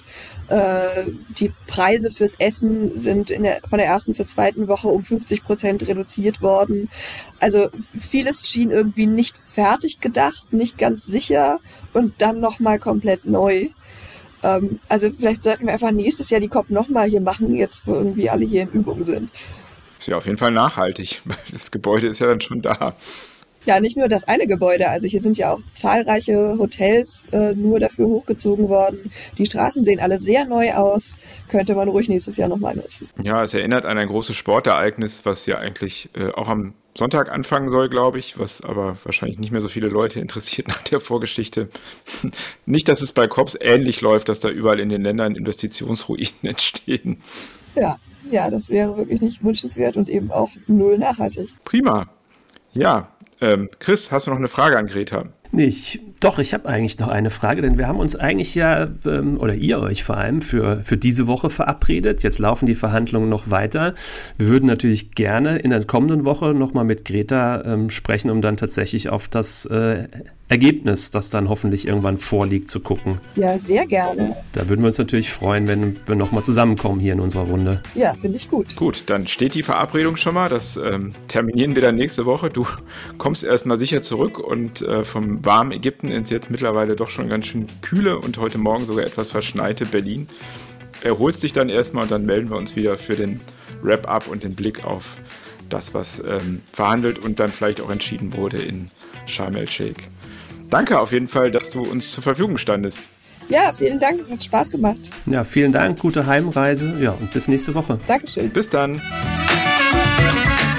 Äh, 0.47 1.05
die 1.29 1.51
Preise 1.67 2.11
fürs 2.11 2.35
Essen 2.39 2.97
sind 2.97 3.29
in 3.29 3.43
der, 3.43 3.61
von 3.69 3.77
der 3.77 3.87
ersten 3.87 4.13
zur 4.13 4.25
zweiten 4.25 4.67
Woche 4.67 4.87
um 4.87 5.03
50 5.03 5.43
Prozent 5.43 5.87
reduziert 5.87 6.41
worden. 6.41 6.89
Also 7.39 7.69
vieles 7.97 8.49
schien 8.49 8.71
irgendwie 8.71 9.05
nicht 9.05 9.37
fertig 9.37 10.01
gedacht, 10.01 10.51
nicht 10.51 10.77
ganz 10.77 11.05
sicher 11.05 11.59
und 11.93 12.21
dann 12.21 12.39
nochmal 12.39 12.79
komplett 12.79 13.25
neu. 13.25 13.69
Ähm, 14.43 14.79
also 14.87 15.09
vielleicht 15.11 15.43
sollten 15.43 15.65
wir 15.65 15.73
einfach 15.73 15.91
nächstes 15.91 16.29
Jahr 16.29 16.41
die 16.41 16.47
COP 16.47 16.69
nochmal 16.69 17.09
hier 17.09 17.21
machen, 17.21 17.55
jetzt 17.55 17.87
wo 17.87 17.95
irgendwie 17.95 18.29
alle 18.29 18.45
hier 18.45 18.63
in 18.63 18.69
Übung 18.69 19.03
sind. 19.03 19.29
Ist 19.97 20.07
ja 20.07 20.17
auf 20.17 20.25
jeden 20.25 20.37
Fall 20.37 20.51
nachhaltig, 20.51 21.21
weil 21.25 21.37
das 21.51 21.71
Gebäude 21.71 22.07
ist 22.07 22.19
ja 22.19 22.27
dann 22.27 22.41
schon 22.41 22.61
da. 22.61 22.95
Ja, 23.65 23.79
nicht 23.79 23.97
nur 23.97 24.07
das 24.07 24.27
eine 24.27 24.47
Gebäude, 24.47 24.89
also 24.89 25.07
hier 25.07 25.21
sind 25.21 25.37
ja 25.37 25.53
auch 25.53 25.59
zahlreiche 25.73 26.57
Hotels 26.57 27.29
äh, 27.31 27.53
nur 27.53 27.79
dafür 27.79 28.07
hochgezogen 28.07 28.69
worden. 28.69 29.11
Die 29.37 29.45
Straßen 29.45 29.83
sehen 29.83 29.99
alle 29.99 30.19
sehr 30.19 30.45
neu 30.45 30.73
aus, 30.73 31.17
könnte 31.49 31.75
man 31.75 31.89
ruhig 31.89 32.07
nächstes 32.09 32.37
Jahr 32.37 32.49
nochmal 32.49 32.75
nutzen. 32.75 33.09
Ja, 33.21 33.43
es 33.43 33.53
erinnert 33.53 33.85
an 33.85 33.97
ein 33.97 34.07
großes 34.07 34.35
Sportereignis, 34.35 35.25
was 35.25 35.45
ja 35.45 35.57
eigentlich 35.57 36.09
äh, 36.15 36.31
auch 36.31 36.47
am 36.47 36.73
Sonntag 36.97 37.31
anfangen 37.31 37.69
soll, 37.69 37.89
glaube 37.89 38.19
ich, 38.19 38.39
was 38.39 38.61
aber 38.61 38.97
wahrscheinlich 39.03 39.39
nicht 39.39 39.51
mehr 39.51 39.61
so 39.61 39.69
viele 39.69 39.87
Leute 39.87 40.19
interessiert 40.19 40.67
nach 40.67 40.83
der 40.83 40.99
Vorgeschichte. 40.99 41.69
nicht, 42.65 42.87
dass 42.87 43.01
es 43.01 43.13
bei 43.13 43.27
COPs 43.27 43.57
ähnlich 43.59 44.01
läuft, 44.01 44.29
dass 44.29 44.39
da 44.39 44.49
überall 44.49 44.79
in 44.79 44.89
den 44.89 45.01
Ländern 45.01 45.35
Investitionsruinen 45.35 46.29
entstehen. 46.43 47.21
Ja, 47.75 47.97
ja, 48.29 48.49
das 48.49 48.69
wäre 48.69 48.97
wirklich 48.97 49.21
nicht 49.21 49.43
wünschenswert 49.43 49.97
und 49.97 50.09
eben 50.09 50.31
auch 50.31 50.49
null 50.67 50.97
nachhaltig. 50.97 51.49
Prima. 51.63 52.09
Ja, 52.73 53.09
ähm, 53.41 53.69
Chris, 53.79 54.11
hast 54.11 54.27
du 54.27 54.31
noch 54.31 54.37
eine 54.37 54.47
Frage 54.47 54.77
an 54.77 54.87
Greta? 54.87 55.25
Nicht. 55.51 55.99
Doch, 56.19 56.37
ich 56.37 56.53
habe 56.53 56.69
eigentlich 56.69 56.99
noch 56.99 57.07
eine 57.07 57.31
Frage, 57.31 57.63
denn 57.63 57.79
wir 57.79 57.87
haben 57.87 57.99
uns 57.99 58.15
eigentlich 58.15 58.53
ja, 58.53 58.87
ähm, 59.05 59.37
oder 59.39 59.55
ihr 59.55 59.79
euch 59.79 60.03
vor 60.03 60.17
allem, 60.17 60.43
für, 60.43 60.83
für 60.83 60.97
diese 60.97 61.25
Woche 61.25 61.49
verabredet. 61.49 62.21
Jetzt 62.21 62.37
laufen 62.37 62.67
die 62.67 62.75
Verhandlungen 62.75 63.29
noch 63.29 63.49
weiter. 63.49 63.95
Wir 64.37 64.47
würden 64.47 64.67
natürlich 64.67 65.11
gerne 65.11 65.57
in 65.57 65.71
der 65.71 65.83
kommenden 65.85 66.23
Woche 66.23 66.53
nochmal 66.53 66.85
mit 66.85 67.03
Greta 67.03 67.63
ähm, 67.65 67.89
sprechen, 67.89 68.29
um 68.29 68.41
dann 68.41 68.57
tatsächlich 68.57 69.09
auf 69.09 69.27
das 69.27 69.65
äh, 69.65 70.07
Ergebnis, 70.49 71.11
das 71.11 71.29
dann 71.29 71.47
hoffentlich 71.47 71.87
irgendwann 71.87 72.17
vorliegt, 72.17 72.71
zu 72.71 72.79
gucken. 72.79 73.19
Ja, 73.35 73.57
sehr 73.59 73.85
gerne. 73.85 74.35
Da 74.53 74.67
würden 74.67 74.81
wir 74.81 74.87
uns 74.87 74.97
natürlich 74.97 75.31
freuen, 75.31 75.67
wenn 75.67 75.95
wir 76.07 76.15
nochmal 76.15 76.43
zusammenkommen 76.43 76.99
hier 76.99 77.13
in 77.13 77.19
unserer 77.19 77.43
Runde. 77.43 77.81
Ja, 77.93 78.15
finde 78.15 78.37
ich 78.37 78.49
gut. 78.49 78.75
Gut, 78.75 79.03
dann 79.05 79.27
steht 79.27 79.53
die 79.53 79.61
Verabredung 79.61 80.17
schon 80.17 80.33
mal. 80.33 80.49
Das 80.49 80.75
ähm, 80.75 81.13
terminieren 81.27 81.75
wir 81.75 81.83
dann 81.83 81.95
nächste 81.95 82.25
Woche. 82.25 82.49
Du 82.49 82.65
kommst 83.19 83.43
erstmal 83.43 83.77
sicher 83.77 84.01
zurück 84.01 84.39
und 84.39 84.81
äh, 84.81 85.05
vom 85.05 85.45
warmen 85.45 85.71
Ägypten 85.71 86.09
ins 86.09 86.31
jetzt 86.31 86.49
mittlerweile 86.49 86.95
doch 86.95 87.11
schon 87.11 87.29
ganz 87.29 87.45
schön 87.45 87.67
kühle 87.81 88.17
und 88.17 88.39
heute 88.39 88.57
Morgen 88.57 88.85
sogar 88.85 89.05
etwas 89.05 89.29
verschneite 89.29 89.85
Berlin. 89.85 90.27
Erholst 91.03 91.43
dich 91.43 91.53
dann 91.53 91.69
erstmal 91.69 92.03
und 92.03 92.11
dann 92.11 92.25
melden 92.25 92.49
wir 92.49 92.57
uns 92.57 92.75
wieder 92.75 92.97
für 92.97 93.15
den 93.15 93.39
Wrap-up 93.83 94.27
und 94.27 94.43
den 94.43 94.55
Blick 94.55 94.83
auf 94.83 95.15
das, 95.69 95.93
was 95.93 96.19
ähm, 96.27 96.63
verhandelt 96.73 97.19
und 97.19 97.39
dann 97.39 97.51
vielleicht 97.51 97.81
auch 97.81 97.91
entschieden 97.91 98.33
wurde 98.33 98.57
in 98.57 98.87
Sharm 99.27 99.55
el-Sheikh. 99.55 100.07
Danke 100.69 100.99
auf 100.99 101.11
jeden 101.11 101.27
Fall, 101.27 101.51
dass 101.51 101.69
du 101.69 101.81
uns 101.81 102.11
zur 102.11 102.23
Verfügung 102.23 102.57
standest. 102.57 102.99
Ja, 103.49 103.73
vielen 103.73 103.99
Dank, 103.99 104.19
es 104.19 104.31
hat 104.31 104.43
Spaß 104.43 104.69
gemacht. 104.69 105.09
Ja, 105.25 105.43
vielen 105.43 105.71
Dank, 105.71 105.97
gute 105.99 106.27
Heimreise. 106.27 106.95
Ja, 106.99 107.11
und 107.11 107.31
bis 107.31 107.47
nächste 107.47 107.73
Woche. 107.73 107.97
Dankeschön. 108.05 108.51
Bis 108.51 108.69
dann. 108.69 109.01